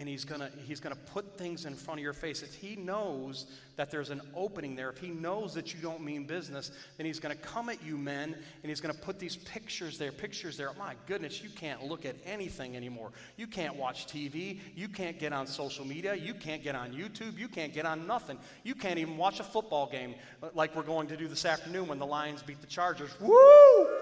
[0.00, 2.42] and he's going to he's going to put things in front of your face.
[2.42, 6.24] If he knows that there's an opening there if he knows that you don't mean
[6.24, 9.36] business then he's going to come at you men and he's going to put these
[9.36, 10.70] pictures there pictures there.
[10.78, 13.12] My goodness you can't look at anything anymore.
[13.36, 16.14] You can't watch tv you can't get on social media.
[16.14, 17.38] You can't get on youtube.
[17.38, 18.38] You can't get on nothing.
[18.64, 20.14] You can't even watch a football game
[20.54, 23.10] like we're going to do this afternoon when the lions beat the chargers.
[23.20, 23.99] Woo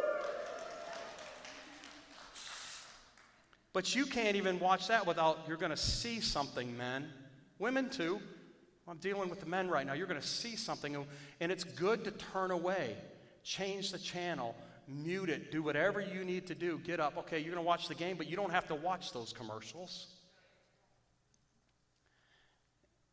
[3.78, 7.12] But you can't even watch that without you're going to see something, men.
[7.60, 8.20] Women too.
[8.88, 9.92] I'm dealing with the men right now.
[9.92, 11.06] You're going to see something,
[11.38, 12.96] and it's good to turn away,
[13.44, 14.56] change the channel,
[14.88, 16.80] mute it, do whatever you need to do.
[16.82, 17.18] Get up.
[17.18, 20.08] Okay, you're going to watch the game, but you don't have to watch those commercials.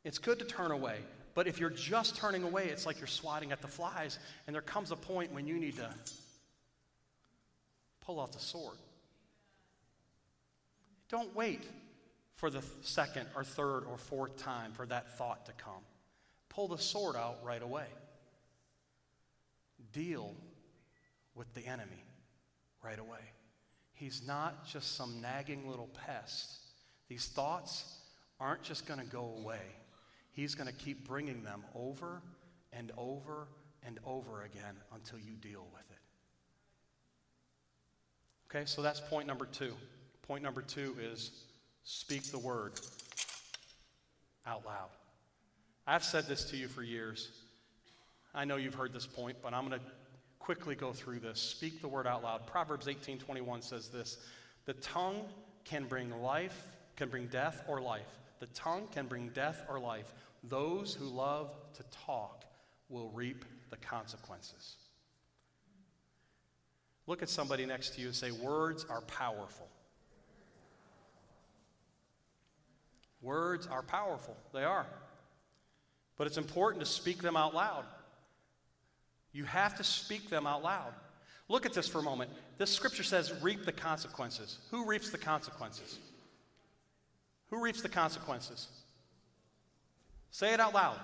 [0.04, 0.98] It's good to turn away.
[1.36, 4.64] But if you're just turning away, it's like you're swatting at the flies, and there
[4.64, 5.94] comes a point when you need to
[8.02, 8.78] pull out the sword.
[11.10, 11.64] Don't wait
[12.34, 15.84] for the second or third or fourth time for that thought to come.
[16.50, 17.88] Pull the sword out right away.
[19.94, 20.34] Deal
[21.36, 22.04] with the enemy
[22.84, 23.20] right away.
[23.94, 26.58] He's not just some nagging little pest.
[27.08, 27.98] These thoughts
[28.40, 29.62] aren't just going to go away.
[30.32, 32.22] He's going to keep bringing them over
[32.74, 33.48] and over
[33.86, 35.98] and over again until you deal with it.
[38.50, 39.74] Okay, so that's point number two.
[40.28, 41.32] Point number two is
[41.84, 42.74] speak the word
[44.46, 44.90] out loud.
[45.86, 47.30] I've said this to you for years.
[48.34, 49.86] I know you've heard this point, but I'm going to
[50.40, 51.40] quickly go through this.
[51.40, 52.48] Speak the word out loud.
[52.48, 54.18] Proverbs 18:21 says this:
[54.66, 55.28] "The tongue
[55.64, 58.08] can bring life, can bring death or life.
[58.40, 60.14] The tongue can bring death or life.
[60.44, 62.46] Those who love to talk
[62.90, 64.76] will reap the consequences.
[67.08, 69.68] Look at somebody next to you and say, Words are powerful.
[73.26, 74.38] Words are powerful.
[74.54, 74.86] They are.
[76.16, 77.84] But it's important to speak them out loud.
[79.34, 80.94] You have to speak them out loud.
[81.50, 82.30] Look at this for a moment.
[82.60, 84.60] This scripture says, reap the consequences.
[84.70, 85.98] Who reaps the consequences?
[87.50, 88.68] Who reaps the consequences?
[90.30, 91.00] Say it out loud.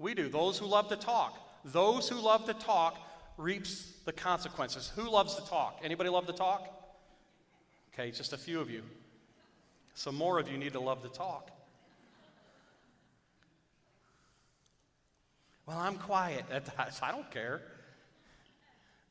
[0.00, 0.28] We do.
[0.28, 1.38] Those who love to talk.
[1.64, 2.98] Those who love to talk
[3.36, 4.90] reaps the consequences.
[4.96, 5.80] Who loves to talk?
[5.84, 6.68] Anybody love to talk?
[7.94, 8.82] Okay, just a few of you.
[10.00, 11.50] Some more of you need to love to talk.
[15.66, 16.46] Well, I'm quiet.
[17.02, 17.60] I don't care.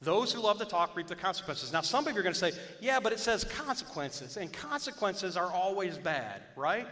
[0.02, 1.72] Those who love to talk reap the consequences.
[1.72, 5.38] Now, some of you are going to say, yeah, but it says consequences, and consequences
[5.38, 6.88] are always bad, right?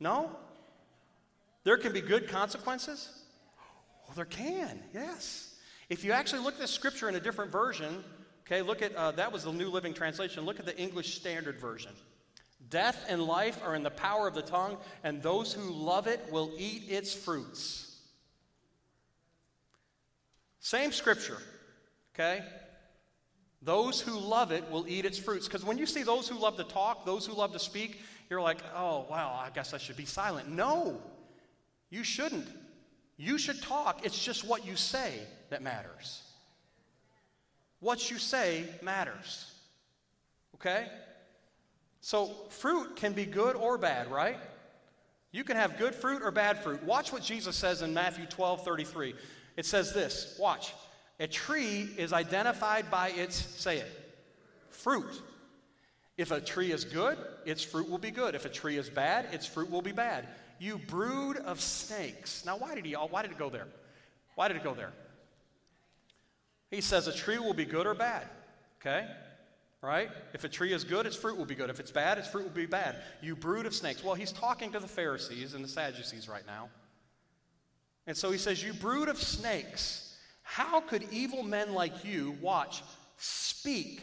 [0.00, 0.32] No?
[1.62, 3.10] There can be good consequences?
[4.08, 5.54] Well, there can, yes.
[5.88, 8.02] If you actually look at the scripture in a different version,
[8.46, 10.44] okay, look at uh, that was the New Living Translation.
[10.44, 11.92] Look at the English Standard Version.
[12.68, 16.20] Death and life are in the power of the tongue, and those who love it
[16.30, 18.00] will eat its fruits.
[20.58, 21.38] Same scripture,
[22.14, 22.42] okay?
[23.62, 25.46] Those who love it will eat its fruits.
[25.46, 28.40] Because when you see those who love to talk, those who love to speak, you're
[28.40, 30.48] like, oh, wow, I guess I should be silent.
[30.48, 31.00] No,
[31.90, 32.48] you shouldn't.
[33.16, 34.04] You should talk.
[34.04, 36.22] It's just what you say that matters.
[37.80, 39.52] What you say matters.
[40.54, 40.86] Okay?
[42.00, 44.38] So, fruit can be good or bad, right?
[45.32, 46.82] You can have good fruit or bad fruit.
[46.84, 49.14] Watch what Jesus says in Matthew 12 33.
[49.56, 50.72] It says this watch.
[51.18, 53.90] A tree is identified by its, say it,
[54.68, 55.22] fruit.
[56.16, 58.34] If a tree is good, its fruit will be good.
[58.34, 60.26] If a tree is bad, its fruit will be bad.
[60.58, 62.44] You brood of snakes.
[62.46, 62.92] Now, why did he?
[62.92, 63.66] Why did it go there?
[64.34, 64.92] Why did it go there?
[66.70, 68.28] He says a tree will be good or bad.
[68.80, 69.06] Okay?
[69.86, 70.10] right?
[70.34, 71.70] If a tree is good, its fruit will be good.
[71.70, 72.96] If it's bad, its fruit will be bad.
[73.22, 74.02] You brood of snakes.
[74.02, 76.68] Well, he's talking to the Pharisees and the Sadducees right now.
[78.06, 82.82] And so he says, You brood of snakes, how could evil men like you, watch,
[83.16, 84.02] speak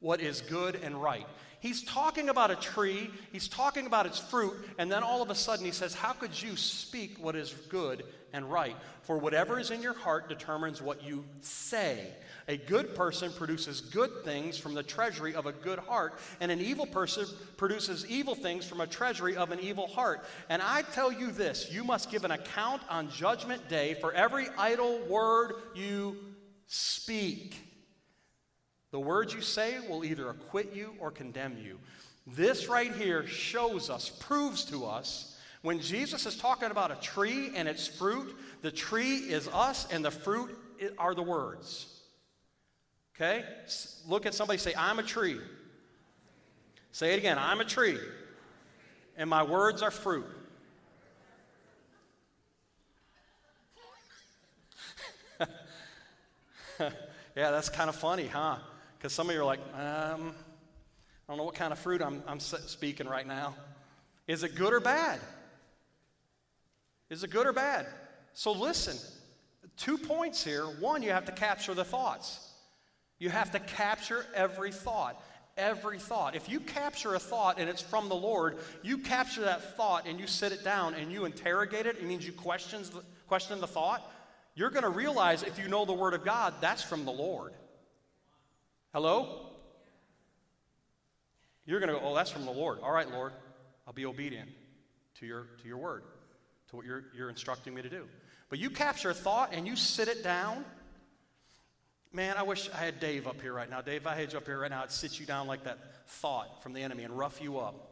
[0.00, 1.26] what is good and right?
[1.60, 5.34] He's talking about a tree, he's talking about its fruit, and then all of a
[5.34, 8.76] sudden he says, How could you speak what is good and right?
[9.02, 12.08] For whatever is in your heart determines what you say.
[12.48, 16.60] A good person produces good things from the treasury of a good heart, and an
[16.60, 20.24] evil person produces evil things from a treasury of an evil heart.
[20.48, 24.46] And I tell you this you must give an account on Judgment Day for every
[24.58, 26.16] idle word you
[26.66, 27.65] speak.
[28.90, 31.78] The words you say will either acquit you or condemn you.
[32.26, 37.50] This right here shows us, proves to us, when Jesus is talking about a tree
[37.54, 40.56] and its fruit, the tree is us and the fruit
[40.98, 41.86] are the words.
[43.16, 43.44] Okay?
[44.06, 45.40] Look at somebody say, I'm a tree.
[46.92, 47.98] Say it again, I'm a tree.
[49.16, 50.26] And my words are fruit.
[56.78, 56.90] yeah,
[57.34, 58.58] that's kind of funny, huh?
[59.06, 62.24] Because some of you are like, um, I don't know what kind of fruit I'm,
[62.26, 63.54] I'm speaking right now.
[64.26, 65.20] Is it good or bad?
[67.08, 67.86] Is it good or bad?
[68.32, 68.96] So listen,
[69.76, 70.64] two points here.
[70.64, 72.50] One, you have to capture the thoughts.
[73.20, 75.22] You have to capture every thought.
[75.56, 76.34] Every thought.
[76.34, 80.18] If you capture a thought and it's from the Lord, you capture that thought and
[80.18, 81.94] you sit it down and you interrogate it.
[81.98, 84.02] It means you questions the, question the thought.
[84.56, 87.52] You're going to realize if you know the Word of God, that's from the Lord.
[88.96, 89.50] Hello?
[91.66, 92.78] You're going to go, oh, that's from the Lord.
[92.82, 93.34] All right, Lord,
[93.86, 94.48] I'll be obedient
[95.20, 96.04] to your, to your word,
[96.70, 98.06] to what you're, you're instructing me to do.
[98.48, 100.64] But you capture a thought and you sit it down
[102.10, 103.82] Man, I wish I had Dave up here right now.
[103.82, 106.08] Dave, if I had you up here right now, I'd sit you down like that
[106.08, 107.90] thought from the enemy and rough you up.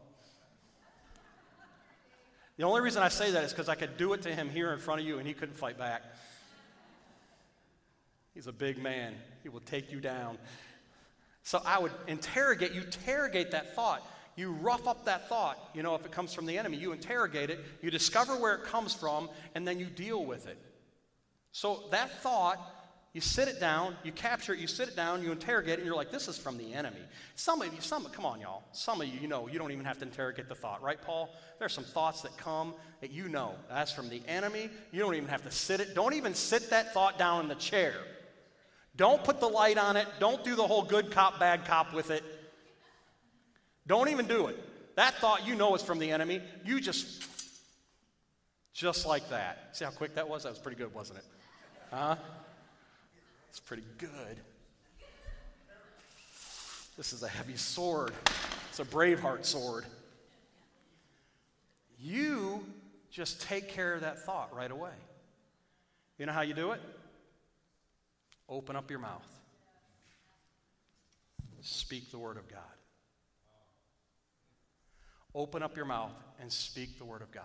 [2.57, 4.73] The only reason I say that is because I could do it to him here
[4.73, 6.01] in front of you and he couldn't fight back.
[8.33, 10.39] He's a big man, he will take you down.
[11.45, 14.05] So I would interrogate, you interrogate that thought.
[14.35, 16.75] You rough up that thought, you know, if it comes from the enemy.
[16.75, 20.57] You interrogate it, you discover where it comes from, and then you deal with it.
[21.51, 22.57] So that thought
[23.13, 25.85] you sit it down, you capture it, you sit it down, you interrogate it, and
[25.85, 26.99] you're like, this is from the enemy.
[27.35, 28.63] Some of you, some, come on, y'all.
[28.73, 31.29] Some of you, you know, you don't even have to interrogate the thought, right, Paul?
[31.59, 34.69] There's some thoughts that come that you know that's from the enemy.
[34.91, 35.93] You don't even have to sit it.
[35.95, 37.93] Don't even sit that thought down in the chair.
[38.97, 40.07] Don't put the light on it.
[40.19, 42.23] Don't do the whole good cop, bad cop with it.
[43.87, 44.57] Don't even do it.
[44.95, 46.41] That thought, you know, is from the enemy.
[46.63, 47.23] You just
[48.73, 49.69] Just like that.
[49.71, 50.43] See how quick that was?
[50.43, 51.25] That was pretty good, wasn't it?
[51.91, 52.17] Huh?
[53.49, 54.37] It's pretty good.
[56.97, 58.11] This is a heavy sword.
[58.69, 59.85] It's a Braveheart sword.
[61.99, 62.65] You
[63.11, 64.91] just take care of that thought right away.
[66.17, 66.81] You know how you do it?
[68.47, 69.27] Open up your mouth.
[71.61, 72.59] Speak the word of God.
[75.33, 77.43] Open up your mouth and speak the word of God.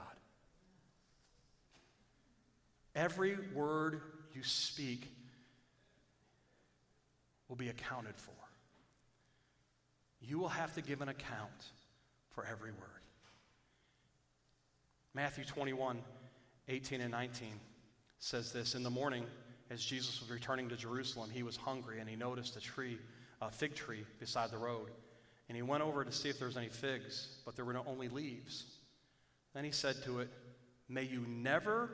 [2.94, 4.00] Every word
[4.34, 5.08] you speak
[7.48, 8.32] will be accounted for.
[10.20, 11.64] You will have to give an account
[12.30, 13.00] for every word.
[15.14, 15.98] Matthew 21,
[16.68, 17.48] 18 and 19
[18.18, 19.24] says this In the morning,
[19.70, 22.98] as Jesus was returning to Jerusalem, he was hungry and he noticed a tree,
[23.40, 24.90] a fig tree beside the road.
[25.48, 27.84] And he went over to see if there was any figs, but there were no,
[27.86, 28.64] only leaves.
[29.54, 30.28] Then he said to it,
[30.88, 31.90] May you never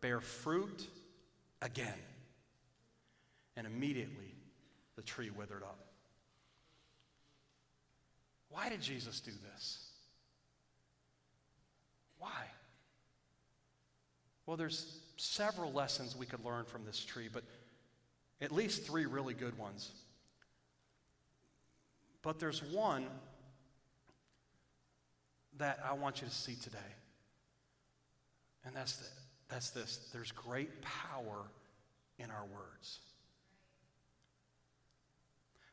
[0.00, 0.86] bear fruit
[1.60, 1.94] again.
[3.56, 4.34] And immediately
[4.96, 5.78] the tree withered up.
[8.50, 9.86] Why did Jesus do this?
[12.18, 12.30] Why?
[14.46, 17.44] Well, there's several lessons we could learn from this tree, but
[18.40, 19.90] at least three really good ones.
[22.22, 23.06] But there's one
[25.58, 26.78] that I want you to see today.
[28.64, 29.06] And that's, the,
[29.48, 31.44] that's this there's great power
[32.18, 33.00] in our words.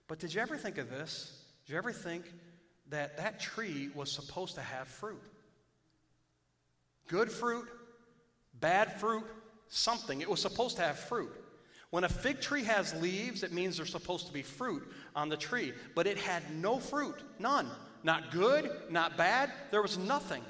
[0.07, 1.39] But did you ever think of this?
[1.65, 2.25] Did you ever think
[2.89, 5.21] that that tree was supposed to have fruit?
[7.07, 7.67] Good fruit,
[8.59, 9.23] bad fruit,
[9.67, 10.21] something.
[10.21, 11.31] It was supposed to have fruit.
[11.91, 15.37] When a fig tree has leaves, it means there's supposed to be fruit on the
[15.37, 15.73] tree.
[15.95, 17.67] But it had no fruit, none.
[18.03, 20.43] Not good, not bad, there was nothing.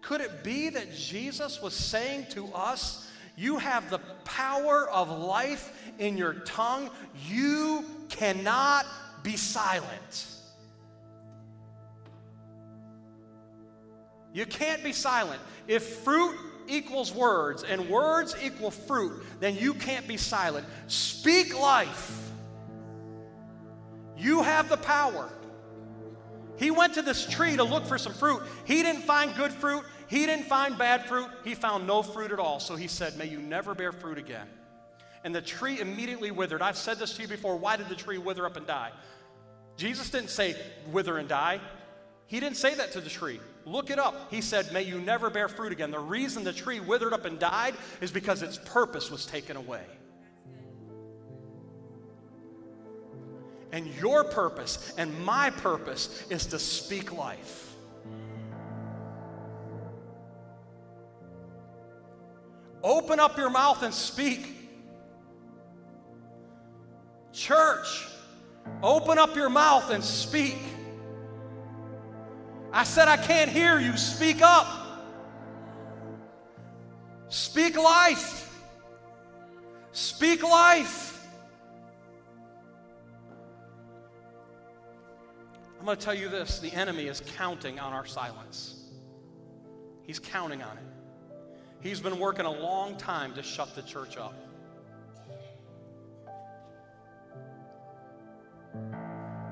[0.00, 5.72] Could it be that Jesus was saying to us, You have the power of life
[5.98, 6.90] in your tongue,
[7.26, 8.86] you cannot
[9.22, 10.26] be silent?
[14.32, 15.40] You can't be silent.
[15.66, 16.36] If fruit
[16.68, 20.66] equals words and words equal fruit, then you can't be silent.
[20.86, 22.30] Speak life.
[24.16, 25.30] You have the power.
[26.56, 28.42] He went to this tree to look for some fruit.
[28.64, 29.84] He didn't find good fruit.
[30.08, 31.28] He didn't find bad fruit.
[31.44, 32.60] He found no fruit at all.
[32.60, 34.46] So he said, May you never bear fruit again.
[35.24, 36.62] And the tree immediately withered.
[36.62, 37.56] I've said this to you before.
[37.56, 38.92] Why did the tree wither up and die?
[39.76, 40.56] Jesus didn't say
[40.90, 41.60] wither and die.
[42.26, 43.40] He didn't say that to the tree.
[43.66, 44.30] Look it up.
[44.30, 45.90] He said, May you never bear fruit again.
[45.90, 49.82] The reason the tree withered up and died is because its purpose was taken away.
[53.72, 57.74] And your purpose and my purpose is to speak life.
[62.84, 64.54] Open up your mouth and speak.
[67.32, 68.06] Church,
[68.80, 70.56] open up your mouth and speak.
[72.72, 73.96] I said, I can't hear you.
[73.96, 74.66] Speak up.
[77.28, 78.42] Speak life.
[79.92, 81.26] Speak life.
[85.78, 88.74] I'm going to tell you this the enemy is counting on our silence.
[90.02, 90.84] He's counting on it.
[91.80, 94.34] He's been working a long time to shut the church up.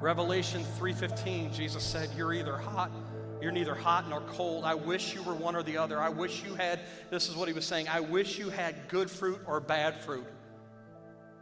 [0.04, 2.90] Revelation 3:15 Jesus said, "You're either hot
[3.40, 4.64] you're neither hot nor cold.
[4.64, 6.00] I wish you were one or the other.
[6.00, 6.80] I wish you had,
[7.10, 10.24] this is what he was saying, I wish you had good fruit or bad fruit.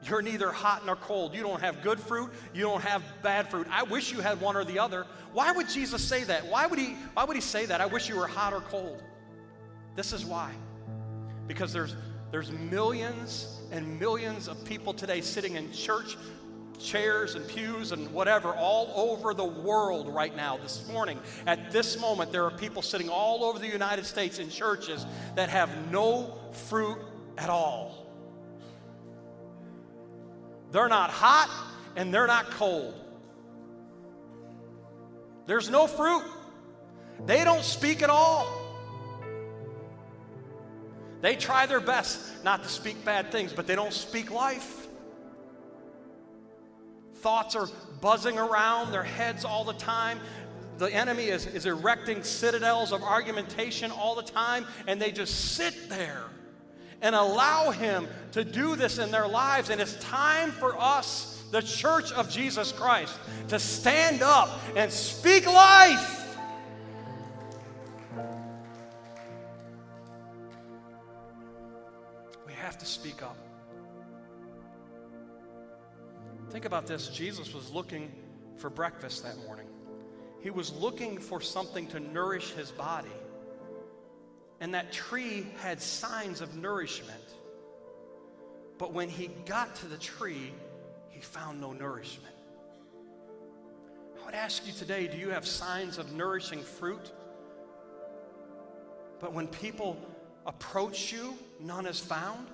[0.02, 1.32] You're neither hot nor cold.
[1.32, 2.32] You don't have good fruit.
[2.52, 3.68] You don't have bad fruit.
[3.70, 5.06] I wish you had one or the other.
[5.32, 6.44] Why would Jesus say that?
[6.46, 7.80] Why would he, why would he say that?
[7.80, 9.00] I wish you were hot or cold.
[9.94, 10.50] This is why.
[11.46, 11.94] Because there's,
[12.32, 16.16] there's millions and millions of people today sitting in church
[16.78, 20.56] chairs and pews and whatever all over the world right now.
[20.56, 24.50] This morning, at this moment, there are people sitting all over the United States in
[24.50, 26.98] churches that have no fruit
[27.38, 28.06] at all.
[30.70, 31.50] They're not hot
[31.96, 32.94] and they're not cold.
[35.46, 36.24] There's no fruit.
[37.26, 38.46] They don't speak at all.
[41.20, 44.82] They try their best not to speak bad things, but they don't speak life
[47.22, 47.68] thoughts are
[48.00, 50.18] buzzing around their heads all the time.
[50.78, 55.88] The enemy is, is erecting citadels of argumentation all the time, and they just sit
[55.88, 56.24] there
[57.00, 59.70] and allow him to do this in their lives.
[59.70, 63.16] And it's time for us, the church of Jesus Christ,
[63.48, 66.36] to stand up and speak life.
[72.46, 73.36] We have to speak up.
[76.53, 78.12] Think about this Jesus was looking
[78.59, 79.66] for breakfast that morning,
[80.42, 83.09] he was looking for something to nourish his body.
[84.61, 87.24] And that tree had signs of nourishment.
[88.78, 90.53] But when he got to the tree,
[91.09, 92.34] he found no nourishment.
[94.20, 97.12] I would ask you today do you have signs of nourishing fruit?
[99.20, 99.96] But when people
[100.44, 102.46] approach you, none is found?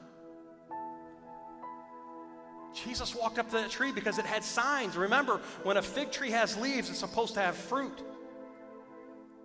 [2.84, 4.96] Jesus walked up to that tree because it had signs.
[4.96, 8.02] Remember, when a fig tree has leaves, it's supposed to have fruit.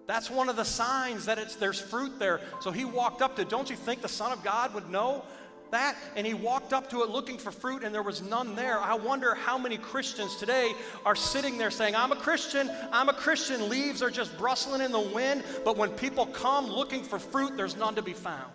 [0.05, 2.41] That's one of the signs that it's, there's fruit there.
[2.59, 3.49] So he walked up to it.
[3.49, 5.23] Don't you think the Son of God would know
[5.71, 5.95] that?
[6.15, 8.79] And he walked up to it looking for fruit, and there was none there.
[8.79, 10.73] I wonder how many Christians today
[11.05, 13.69] are sitting there saying, I'm a Christian, I'm a Christian.
[13.69, 17.77] Leaves are just rustling in the wind, but when people come looking for fruit, there's
[17.77, 18.51] none to be found.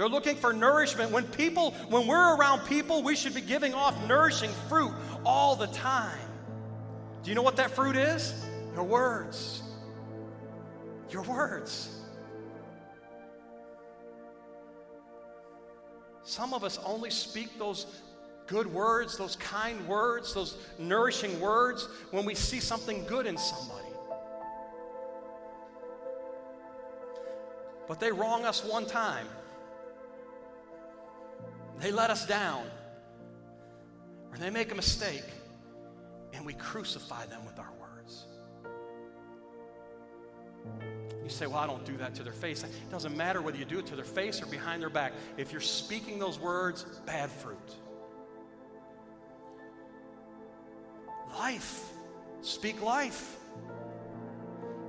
[0.00, 1.10] They're looking for nourishment.
[1.10, 4.94] When people, when we're around people, we should be giving off nourishing fruit
[5.26, 6.18] all the time.
[7.22, 8.32] Do you know what that fruit is?
[8.74, 9.62] Your words.
[11.10, 12.00] Your words.
[16.22, 17.84] Some of us only speak those
[18.46, 23.88] good words, those kind words, those nourishing words when we see something good in somebody.
[27.86, 29.26] But they wrong us one time.
[31.80, 32.66] They let us down.
[34.30, 35.24] Or they make a mistake
[36.32, 38.26] and we crucify them with our words.
[41.24, 42.62] You say, Well, I don't do that to their face.
[42.62, 45.12] It doesn't matter whether you do it to their face or behind their back.
[45.36, 47.58] If you're speaking those words, bad fruit.
[51.38, 51.84] Life.
[52.42, 53.36] Speak life.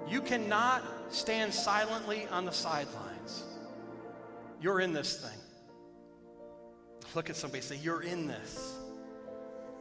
[0.09, 3.43] You cannot stand silently on the sidelines.
[4.61, 5.39] You're in this thing.
[7.13, 8.75] Look at somebody say, You're in this.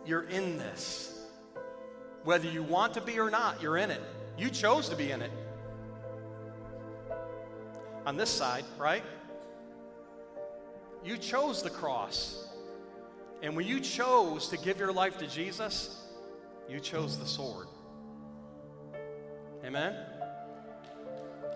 [0.04, 1.18] You're in this.
[2.24, 4.00] Whether you want to be or not, you're in it.
[4.36, 5.30] You chose to be in it.
[8.06, 9.04] On this side, right?
[11.04, 12.48] You chose the cross.
[13.42, 16.02] And when you chose to give your life to Jesus,
[16.68, 17.68] you chose the sword.
[19.64, 19.94] Amen?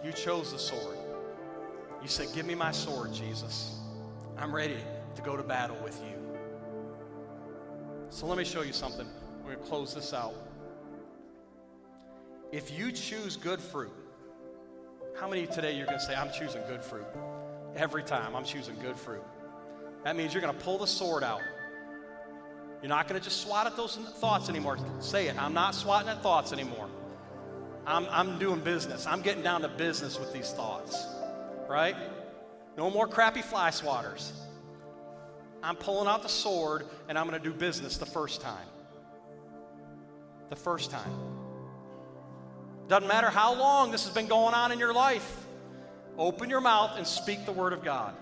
[0.04, 0.96] You chose the sword.
[2.02, 3.78] You said, Give me my sword, Jesus.
[4.38, 4.78] I'm ready
[5.14, 6.16] to go to battle with you.
[8.10, 9.06] So let me show you something.
[9.42, 10.34] We're going to close this out.
[12.52, 13.92] If you choose good fruit,
[15.18, 17.06] how many today you're going to say, I'm choosing good fruit?
[17.76, 19.22] Every time I'm choosing good fruit.
[20.04, 21.40] That means you're going to pull the sword out.
[22.82, 24.78] You're not going to just swat at those thoughts anymore.
[25.00, 25.40] Say it.
[25.40, 26.88] I'm not swatting at thoughts anymore.
[27.86, 29.06] I'm, I'm doing business.
[29.06, 31.06] I'm getting down to business with these thoughts,
[31.68, 31.96] right?
[32.76, 34.30] No more crappy fly swatters.
[35.64, 38.66] I'm pulling out the sword and I'm going to do business the first time.
[40.50, 41.10] The first time.
[42.86, 45.46] Doesn't matter how long this has been going on in your life.
[46.18, 48.14] Open your mouth and speak the word of God.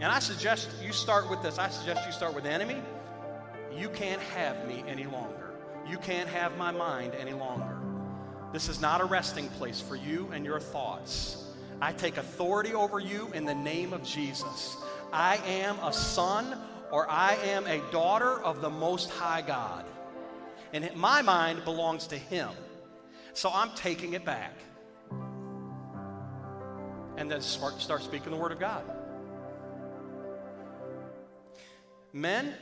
[0.00, 1.58] And I suggest you start with this.
[1.58, 2.80] I suggest you start with enemy.
[3.74, 5.52] You can't have me any longer.
[5.88, 7.78] You can't have my mind any longer.
[8.52, 11.49] This is not a resting place for you and your thoughts.
[11.80, 14.76] I take authority over you in the name of Jesus.
[15.12, 16.58] I am a son
[16.90, 19.84] or I am a daughter of the Most High God.
[20.72, 22.50] And my mind belongs to Him.
[23.32, 24.54] So I'm taking it back.
[27.16, 28.84] And then start, speaking the Word of God.
[32.12, 32.54] Men,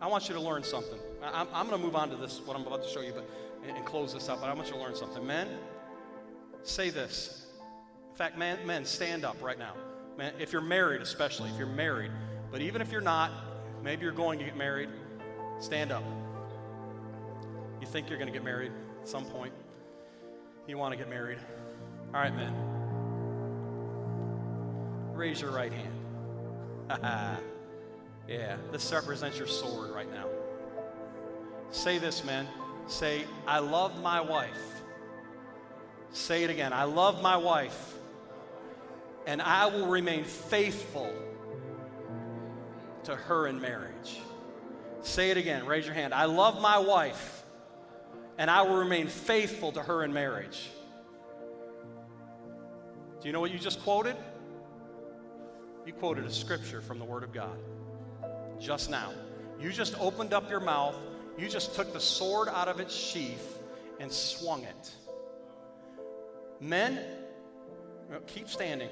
[0.00, 0.98] I want you to learn something.
[1.22, 3.28] I'm, I'm going to move on to this, what I'm about to show you, but
[3.66, 4.40] and, and close this up.
[4.40, 5.26] But I want you to learn something.
[5.26, 5.48] Men,
[6.62, 7.43] say this
[8.14, 9.74] in fact, man, men, stand up right now.
[10.16, 12.12] Man, if you're married, especially if you're married,
[12.52, 13.32] but even if you're not,
[13.82, 14.88] maybe you're going to get married,
[15.58, 16.04] stand up.
[17.80, 18.70] You think you're going to get married
[19.02, 19.52] at some point.
[20.68, 21.38] You want to get married.
[22.14, 22.54] All right, men.
[25.12, 25.92] Raise your right hand.
[28.28, 30.28] yeah, this represents your sword right now.
[31.72, 32.46] Say this, men.
[32.86, 34.82] Say, I love my wife.
[36.12, 36.72] Say it again.
[36.72, 37.94] I love my wife
[39.26, 41.12] and I will remain faithful
[43.04, 44.20] to her in marriage.
[45.02, 46.14] Say it again, raise your hand.
[46.14, 47.42] I love my wife,
[48.38, 50.70] and I will remain faithful to her in marriage.
[53.20, 54.16] Do you know what you just quoted?
[55.86, 57.58] You quoted a scripture from the Word of God
[58.58, 59.12] just now.
[59.60, 60.96] You just opened up your mouth,
[61.38, 63.58] you just took the sword out of its sheath
[64.00, 64.94] and swung it.
[66.60, 66.98] Men,
[68.26, 68.88] Keep standing.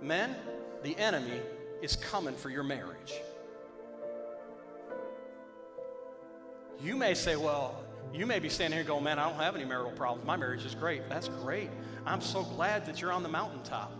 [0.00, 0.34] Men,
[0.82, 1.40] the enemy
[1.82, 3.14] is coming for your marriage.
[6.80, 7.82] You may say, well,
[8.14, 10.26] you may be standing here going, man, I don't have any marital problems.
[10.26, 11.08] My marriage is great.
[11.08, 11.70] That's great.
[12.06, 13.92] I'm so glad that you're on the mountaintop.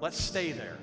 [0.00, 0.76] Let's stay there.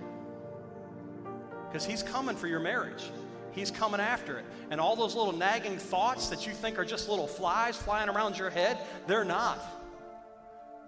[1.67, 3.03] Because he's coming for your marriage.
[3.51, 4.45] He's coming after it.
[4.71, 8.37] And all those little nagging thoughts that you think are just little flies flying around
[8.37, 9.59] your head, they're not.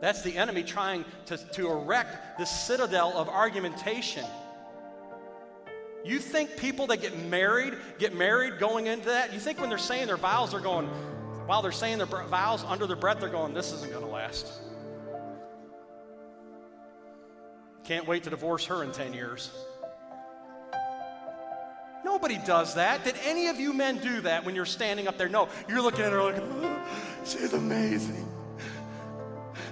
[0.01, 4.25] That's the enemy trying to, to erect the citadel of argumentation.
[6.03, 9.33] You think people that get married get married going into that?
[9.33, 10.87] You think when they're saying their vows, they're going,
[11.47, 14.51] while they're saying their vows under their breath, they're going, this isn't going to last.
[17.83, 19.51] Can't wait to divorce her in 10 years.
[22.03, 23.03] Nobody does that.
[23.03, 25.29] Did any of you men do that when you're standing up there?
[25.29, 26.87] No, you're looking at her like, oh,
[27.23, 28.27] she's amazing.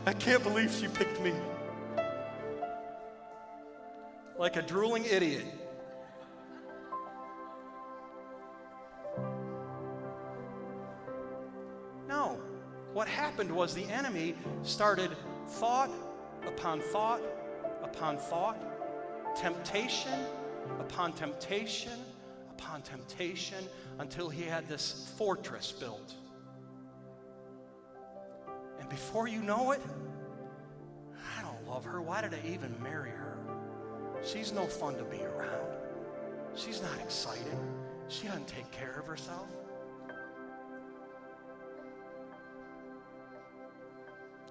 [0.05, 1.33] I can't believe she picked me.
[4.37, 5.45] Like a drooling idiot.
[12.07, 12.41] No.
[12.91, 15.11] What happened was the enemy started
[15.47, 15.89] thought
[16.45, 17.21] upon thought
[17.81, 18.57] upon thought,
[19.37, 20.19] temptation
[20.79, 21.93] upon temptation
[22.51, 23.63] upon temptation
[23.99, 26.15] until he had this fortress built.
[28.93, 29.81] Before you know it,
[31.35, 31.99] I don't love her.
[31.99, 33.39] Why did I even marry her?
[34.23, 35.65] She's no fun to be around.
[36.55, 37.59] She's not exciting.
[38.07, 39.47] She doesn't take care of herself.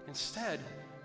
[0.08, 0.58] Instead,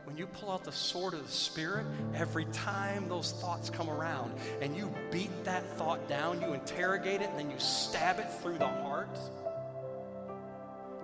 [0.05, 1.85] when you pull out the sword of the Spirit,
[2.15, 7.29] every time those thoughts come around and you beat that thought down, you interrogate it,
[7.29, 9.15] and then you stab it through the heart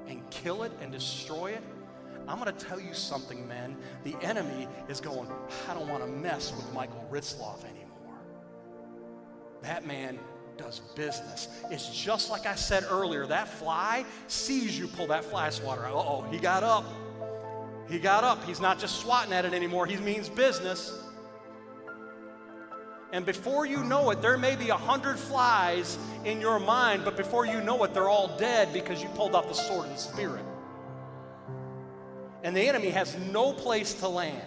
[0.08, 1.64] and kill it and destroy it.
[2.28, 3.76] I'm going to tell you something, men.
[4.04, 5.30] The enemy is going,
[5.70, 7.90] I don't want to mess with Michael Ritzloff anymore.
[9.62, 10.20] That man
[10.58, 11.48] does business.
[11.72, 15.86] It's just like I said earlier that fly sees you pull that fly swatter.
[15.86, 16.86] Uh oh, he got up.
[17.90, 18.44] He got up.
[18.46, 21.00] He's not just swatting at it anymore, he means business.
[23.12, 27.16] And before you know it, there may be a hundred flies in your mind, but
[27.16, 30.00] before you know it, they're all dead because you pulled out the sword of the
[30.00, 30.44] Spirit.
[32.44, 34.42] And the enemy has no place to land.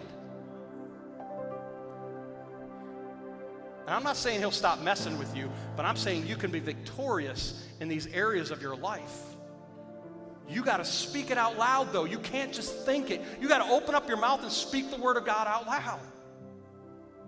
[3.87, 6.61] And I'm not saying he'll stop messing with you, but I'm saying you can be
[6.61, 9.23] victorious in these areas of your life.
[10.49, 12.05] You got to speak it out loud, though.
[12.05, 13.23] You can't just think it.
[13.41, 16.01] You got to open up your mouth and speak the word of God out loud.